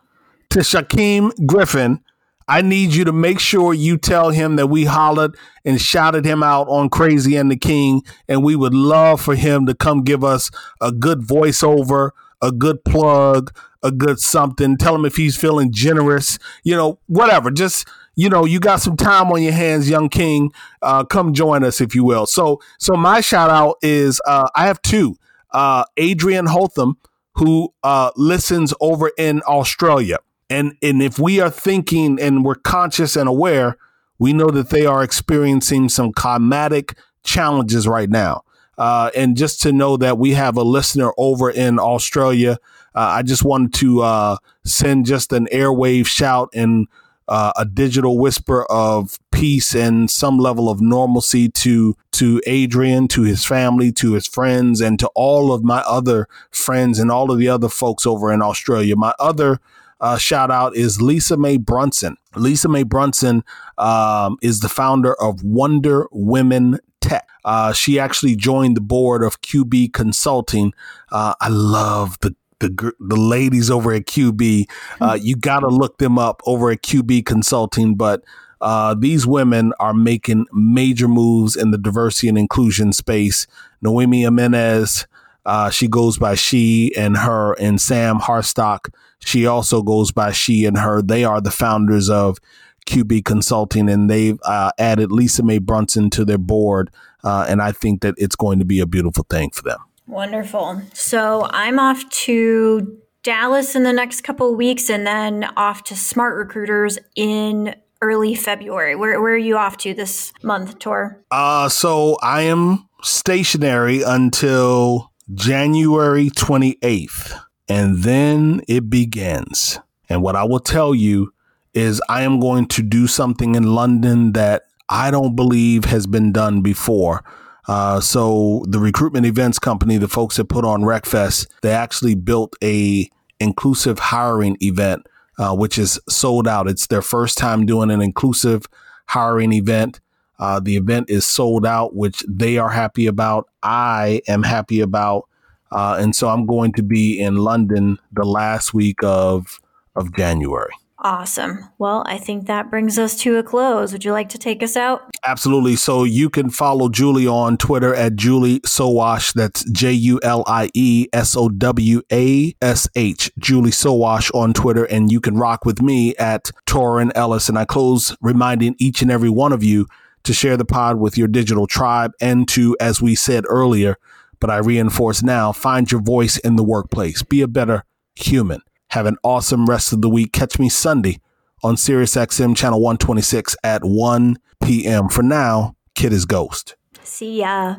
to 0.49 0.61
Shaquem 0.61 1.33
Griffin, 1.45 2.01
I 2.49 2.63
need 2.63 2.95
you 2.95 3.05
to 3.05 3.13
make 3.13 3.41
sure 3.41 3.75
you 3.75 3.99
tell 3.99 4.31
him 4.31 4.57
that 4.57 4.69
we 4.69 4.87
hollered 4.87 5.37
and 5.67 5.79
shouted 5.79 6.25
him 6.25 6.43
out 6.43 6.67
on 6.71 6.89
Crazy 6.89 7.37
and 7.37 7.51
the 7.51 7.59
King, 7.59 8.01
and 8.27 8.43
we 8.43 8.57
would 8.57 8.73
love 8.73 9.21
for 9.21 9.35
him 9.35 9.67
to 9.67 9.75
come 9.75 10.03
give 10.03 10.25
us 10.25 10.51
a 10.81 10.93
good 10.93 11.21
voiceover 11.21 12.13
a 12.43 12.53
good 12.53 12.85
plug, 12.85 13.55
a 13.83 13.91
good 13.91 14.21
something. 14.21 14.77
Tell 14.77 14.95
him 14.95 15.05
if 15.05 15.17
he's 15.17 15.37
feeling 15.37 15.73
generous, 15.73 16.39
you 16.65 16.77
know, 16.77 16.99
whatever. 17.07 17.51
Just 17.51 17.87
you 18.17 18.29
know, 18.29 18.45
you 18.45 18.61
got 18.61 18.81
some 18.81 18.97
time 18.97 19.31
on 19.33 19.43
your 19.43 19.53
hands, 19.53 19.89
young 19.89 20.09
king. 20.09 20.53
Uh, 20.83 21.05
come 21.05 21.33
join 21.33 21.65
us 21.65 21.81
if 21.81 21.95
you 21.95 22.05
will. 22.05 22.27
So, 22.27 22.61
so 22.79 22.95
my 22.95 23.21
shout 23.21 23.51
out 23.51 23.77
is 23.83 24.21
uh, 24.27 24.49
I 24.55 24.67
have 24.67 24.83
two. 24.83 25.17
Uh, 25.53 25.85
Adrian 25.97 26.47
Hotham, 26.47 26.99
who 27.35 27.73
uh, 27.83 28.11
listens 28.17 28.75
over 28.81 29.11
in 29.17 29.41
Australia, 29.43 30.19
and 30.49 30.75
and 30.83 31.03
if 31.03 31.19
we 31.19 31.41
are 31.41 31.51
thinking 31.51 32.21
and 32.21 32.45
we're 32.45 32.57
conscious 32.57 33.17
and 33.17 33.29
aware, 33.29 33.77
we 34.19 34.33
know 34.33 34.49
that 34.49 34.71
they 34.71 34.87
are 34.87 35.03
experiencing 35.03 35.89
some 35.89 36.13
climatic 36.13 36.97
challenges 37.25 37.89
right 37.89 38.11
now. 38.11 38.43
Uh, 38.79 39.11
and 39.17 39.37
just 39.37 39.61
to 39.63 39.73
know 39.73 39.97
that 39.97 40.19
we 40.19 40.33
have 40.33 40.57
a 40.57 40.63
listener 40.63 41.13
over 41.19 41.51
in 41.51 41.79
Australia, 41.79 42.59
uh, 42.95 43.01
I 43.01 43.23
just 43.23 43.45
wanted 43.45 43.75
to 43.75 44.39
send 44.65 45.07
just 45.07 45.33
an 45.33 45.47
airwave 45.53 46.07
shout 46.07 46.49
and 46.55 46.87
uh, 47.31 47.53
a 47.57 47.65
digital 47.65 48.19
whisper 48.19 48.65
of 48.65 49.19
peace 49.31 49.75
and 49.75 50.11
some 50.11 50.37
level 50.37 50.69
of 50.69 50.81
normalcy 50.81 51.49
to 51.49 51.97
to 52.13 52.43
Adrian, 52.45 53.09
to 53.09 53.23
his 53.23 53.47
family, 53.47 53.93
to 53.93 54.13
his 54.13 54.27
friends, 54.27 54.81
and 54.81 54.99
to 54.99 55.09
all 55.15 55.53
of 55.53 55.65
my 55.65 55.81
other 55.87 56.29
friends 56.51 56.99
and 56.99 57.11
all 57.11 57.31
of 57.31 57.39
the 57.39 57.49
other 57.49 57.69
folks 57.69 58.05
over 58.05 58.33
in 58.33 58.43
Australia. 58.43 58.97
My 58.97 59.15
other 59.19 59.61
uh, 60.01 60.19
shout 60.19 60.51
out 60.51 60.77
is 60.77 61.01
Lisa 61.01 61.37
Mae 61.37 61.57
Brunson. 61.57 62.17
Lisa 62.35 62.69
Mae 62.69 62.83
Brunson 62.83 63.45
um, 63.79 64.37
is 64.43 64.61
the 64.61 64.69
founder 64.69 65.15
of 65.23 65.43
Wonder 65.45 66.09
Women 66.11 66.81
Tech. 67.01 67.29
Uh, 67.45 67.73
she 67.73 67.99
actually 67.99 68.37
joined 68.37 68.77
the 68.77 68.83
board 68.83 69.23
of 69.23 69.41
QB 69.41 69.93
Consulting. 69.93 70.73
Uh, 71.11 71.35
I 71.41 71.49
love 71.49 72.19
the 72.21 72.35
the 72.61 72.93
the 73.01 73.17
ladies 73.17 73.71
over 73.71 73.93
at 73.93 74.07
QB. 74.07 74.69
Uh, 75.01 75.19
you 75.21 75.37
got 75.37 75.61
to 75.61 75.69
look 75.69 75.99
them 75.99 76.19
up 76.19 76.41
over 76.47 76.71
at 76.71 76.83
QB 76.83 77.27
Consulting. 77.27 77.95
But 77.95 78.23
uh, 78.61 78.95
these 78.95 79.27
women 79.27 79.73
are 79.81 79.95
making 79.95 80.47
major 80.53 81.09
moves 81.09 81.57
in 81.57 81.71
the 81.71 81.79
diversity 81.79 82.29
and 82.29 82.39
inclusion 82.39 82.93
space. 82.93 83.47
Noemi 83.81 84.23
Jimenez, 84.23 85.07
uh, 85.47 85.71
she 85.71 85.89
goes 85.89 86.19
by 86.19 86.35
she 86.35 86.95
and 86.97 87.17
her, 87.17 87.55
and 87.55 87.81
Sam 87.81 88.19
Harstock, 88.19 88.93
she 89.21 89.47
also 89.47 89.83
goes 89.83 90.13
by 90.13 90.33
she 90.33 90.65
and 90.65 90.79
her. 90.79 91.03
They 91.03 91.25
are 91.25 91.41
the 91.41 91.51
founders 91.51 92.11
of 92.11 92.39
QB 92.87 93.25
Consulting, 93.25 93.89
and 93.89 94.11
they've 94.11 94.39
uh, 94.45 94.73
added 94.79 95.13
Lisa 95.13 95.43
Mae 95.43 95.59
Brunson 95.59 96.11
to 96.11 96.25
their 96.25 96.39
board. 96.39 96.91
Uh, 97.23 97.47
and 97.49 97.61
I 97.61 97.73
think 97.73 98.01
that 98.01 98.15
it's 98.17 98.37
going 98.37 98.59
to 98.59 98.65
be 98.65 98.81
a 98.81 98.87
beautiful 98.87 99.27
thing 99.29 99.51
for 99.51 99.63
them. 99.63 99.79
Wonderful. 100.11 100.83
So 100.93 101.47
I'm 101.51 101.79
off 101.79 102.09
to 102.11 102.99
Dallas 103.23 103.77
in 103.77 103.85
the 103.85 103.93
next 103.93 104.23
couple 104.23 104.55
weeks 104.57 104.91
and 104.91 105.07
then 105.07 105.45
off 105.57 105.85
to 105.85 105.95
SmartRecruiters 105.95 106.99
in 107.15 107.77
early 108.03 108.35
February. 108.35 108.97
Where, 108.97 109.21
where 109.21 109.35
are 109.35 109.39
you 109.39 109.57
off 109.57 109.77
to 109.79 109.95
this 109.95 110.33
month, 110.43 110.81
Tor? 110.81 111.23
Uh, 111.31 111.69
so 111.69 112.17
I 112.23 112.43
am 112.43 112.89
stationary 113.03 114.03
until 114.03 115.13
January 115.33 116.29
28th, 116.31 117.41
and 117.69 117.99
then 117.99 118.63
it 118.67 118.91
begins. 118.91 119.79
And 120.09 120.23
what 120.23 120.35
I 120.35 120.43
will 120.43 120.61
tell 120.61 120.93
you 120.93 121.33
is 121.73 122.03
I 122.09 122.23
am 122.23 122.41
going 122.41 122.67
to 122.67 122.83
do 122.83 123.07
something 123.07 123.55
in 123.55 123.75
London 123.75 124.33
that 124.33 124.65
I 124.89 125.13
don't 125.13 125.37
believe 125.37 125.85
has 125.85 126.09
been 126.09 126.33
done 126.33 126.63
before. 126.63 127.23
Uh, 127.69 128.01
so 128.01 128.65
the 128.69 128.79
recruitment 128.79 129.27
events 129.27 129.59
company, 129.59 129.97
the 129.97 130.09
folks 130.09 130.37
that 130.37 130.47
put 130.47 130.65
on 130.65 130.83
RecFest, 130.83 131.47
they 131.63 131.73
actually 131.73 132.15
built 132.15 132.55
a 132.63 133.09
inclusive 133.39 133.99
hiring 133.99 134.57
event, 134.61 135.07
uh, 135.39 135.55
which 135.55 135.79
is 135.79 135.99
sold 136.09 136.49
out. 136.49 136.69
It's 136.69 136.87
their 136.87 137.03
first 137.03 137.39
time 137.39 137.67
doing 137.67 137.91
an 137.91 138.01
inclusive 138.01 138.67
hiring 139.07 139.53
event. 139.53 140.01
Uh, 140.39 140.59
the 140.59 140.77
event 140.77 141.11
is 141.11 141.27
sold 141.27 141.67
out, 141.67 141.95
which 141.95 142.25
they 142.29 142.57
are 142.59 142.71
happy 142.71 143.07
about. 143.07 143.49
I 143.63 144.23
am 144.27 144.43
happy 144.43 144.81
about. 144.81 145.29
Uh, 145.71 145.97
and 146.01 146.17
so 146.17 146.29
I'm 146.29 146.47
going 146.47 146.73
to 146.73 146.83
be 146.83 147.21
in 147.21 147.37
London 147.37 147.99
the 148.13 148.25
last 148.25 148.75
week 148.75 149.03
of 149.03 149.61
of 149.97 150.15
January. 150.15 150.73
Awesome. 151.03 151.67
Well, 151.79 152.03
I 152.07 152.19
think 152.19 152.47
that 152.47 152.69
brings 152.69 152.99
us 152.99 153.17
to 153.21 153.39
a 153.39 153.43
close. 153.43 153.91
Would 153.93 154.05
you 154.05 154.13
like 154.13 154.29
to 154.31 154.39
take 154.39 154.63
us 154.63 154.77
out? 154.77 155.01
Absolutely. 155.25 155.77
So 155.77 156.05
you 156.05 156.29
can 156.29 156.51
follow 156.51 156.91
Julie 156.91 157.27
on 157.27 157.57
Twitter 157.57 157.95
at 157.95 158.17
Julie 158.17 158.61
Sowash. 158.61 159.33
That's 159.33 159.65
J 159.71 159.93
U 159.93 160.21
L 160.23 160.45
I 160.47 160.69
E 160.75 161.09
S 161.15 161.35
O 161.35 161.49
W 161.49 162.03
A 162.13 162.55
S 162.61 162.87
H. 162.95 163.33
Julie 163.39 163.71
Sowash 163.71 164.31
on 164.35 164.53
Twitter. 164.53 164.85
And 164.85 165.11
you 165.11 165.21
can 165.21 165.39
rock 165.39 165.65
with 165.65 165.81
me 165.81 166.15
at 166.17 166.51
Torin 166.67 167.13
Ellis. 167.15 167.49
And 167.49 167.59
I 167.59 167.65
close 167.65 168.15
reminding 168.21 168.77
each 168.79 169.01
and 169.01 169.11
every 169.11 169.31
one 169.31 169.55
of 169.55 169.65
you 169.65 169.87
to 170.25 170.35
share 170.35 170.59
the 170.59 170.67
pod 170.67 170.99
with 170.99 171.17
your 171.17 171.29
digital 171.29 171.67
tribe 171.67 172.13
and 172.21 172.47
to, 172.49 172.77
as 172.79 173.01
we 173.01 173.15
said 173.15 173.45
earlier, 173.49 173.97
but 174.39 174.51
I 174.51 174.59
reinforce 174.59 175.23
now, 175.23 175.51
find 175.53 175.91
your 175.91 176.03
voice 176.03 176.37
in 176.37 176.57
the 176.57 176.65
workplace. 176.65 177.23
Be 177.23 177.41
a 177.41 177.49
better 177.49 177.85
human. 178.15 178.61
Have 178.91 179.07
an 179.07 179.17
awesome 179.23 179.67
rest 179.67 179.93
of 179.93 180.03
the 180.03 180.09
week. 180.09 180.33
Catch 180.33 180.59
me 180.59 180.69
Sunday 180.69 181.21
on 181.63 181.77
SiriusXM 181.77 182.57
channel 182.57 182.81
126 182.81 183.57
at 183.63 183.85
1 183.85 184.37
p.m. 184.65 185.09
For 185.09 185.23
now, 185.23 185.77
Kid 185.95 186.13
is 186.13 186.25
Ghost. 186.25 186.75
See 187.03 187.41
ya. 187.41 187.77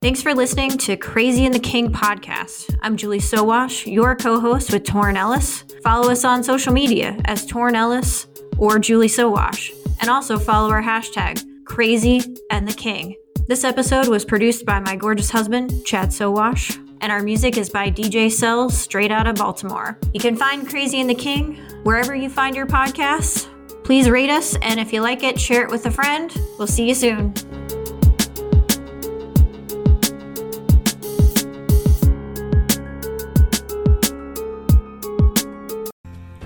Thanks 0.00 0.22
for 0.22 0.34
listening 0.34 0.78
to 0.78 0.96
Crazy 0.96 1.44
and 1.44 1.52
the 1.52 1.58
King 1.58 1.92
podcast. 1.92 2.76
I'm 2.82 2.96
Julie 2.96 3.18
Sowash, 3.18 3.92
your 3.92 4.14
co 4.14 4.38
host 4.38 4.72
with 4.72 4.84
Torin 4.84 5.16
Ellis. 5.16 5.64
Follow 5.82 6.12
us 6.12 6.24
on 6.24 6.44
social 6.44 6.72
media 6.72 7.16
as 7.24 7.44
Torin 7.44 7.74
Ellis 7.74 8.28
or 8.56 8.78
Julie 8.78 9.08
Sowash, 9.08 9.72
and 10.00 10.08
also 10.08 10.38
follow 10.38 10.70
our 10.70 10.82
hashtag 10.82 11.42
Crazy 11.64 12.22
and 12.52 12.68
the 12.68 12.72
King. 12.72 13.16
This 13.48 13.64
episode 13.64 14.06
was 14.06 14.24
produced 14.24 14.64
by 14.64 14.78
my 14.78 14.94
gorgeous 14.94 15.30
husband, 15.30 15.84
Chad 15.84 16.10
Sowash 16.10 16.78
and 17.00 17.12
our 17.12 17.22
music 17.22 17.56
is 17.56 17.70
by 17.70 17.90
DJ 17.90 18.26
Cellz, 18.26 18.72
straight 18.72 19.10
out 19.10 19.26
of 19.26 19.36
Baltimore. 19.36 19.98
You 20.12 20.20
can 20.20 20.36
find 20.36 20.68
Crazy 20.68 21.00
and 21.00 21.08
the 21.08 21.14
King 21.14 21.56
wherever 21.84 22.14
you 22.14 22.28
find 22.28 22.56
your 22.56 22.66
podcasts. 22.66 23.48
Please 23.84 24.10
rate 24.10 24.30
us, 24.30 24.56
and 24.62 24.78
if 24.78 24.92
you 24.92 25.00
like 25.00 25.22
it, 25.22 25.40
share 25.40 25.62
it 25.62 25.70
with 25.70 25.86
a 25.86 25.90
friend. 25.90 26.34
We'll 26.58 26.66
see 26.66 26.88
you 26.88 26.94
soon. 26.94 27.32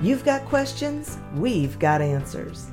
You've 0.03 0.25
got 0.25 0.45
questions, 0.47 1.19
we've 1.37 1.79
got 1.79 2.01
answers. 2.01 2.71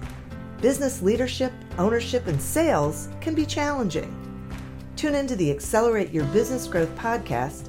Business 0.61 1.01
leadership, 1.01 1.53
ownership, 1.77 2.27
and 2.27 2.41
sales 2.41 3.07
can 3.21 3.33
be 3.33 3.45
challenging. 3.45 4.13
Tune 4.95 5.15
into 5.15 5.35
the 5.35 5.49
Accelerate 5.49 6.11
Your 6.11 6.25
Business 6.25 6.67
Growth 6.67 6.93
podcast 6.95 7.68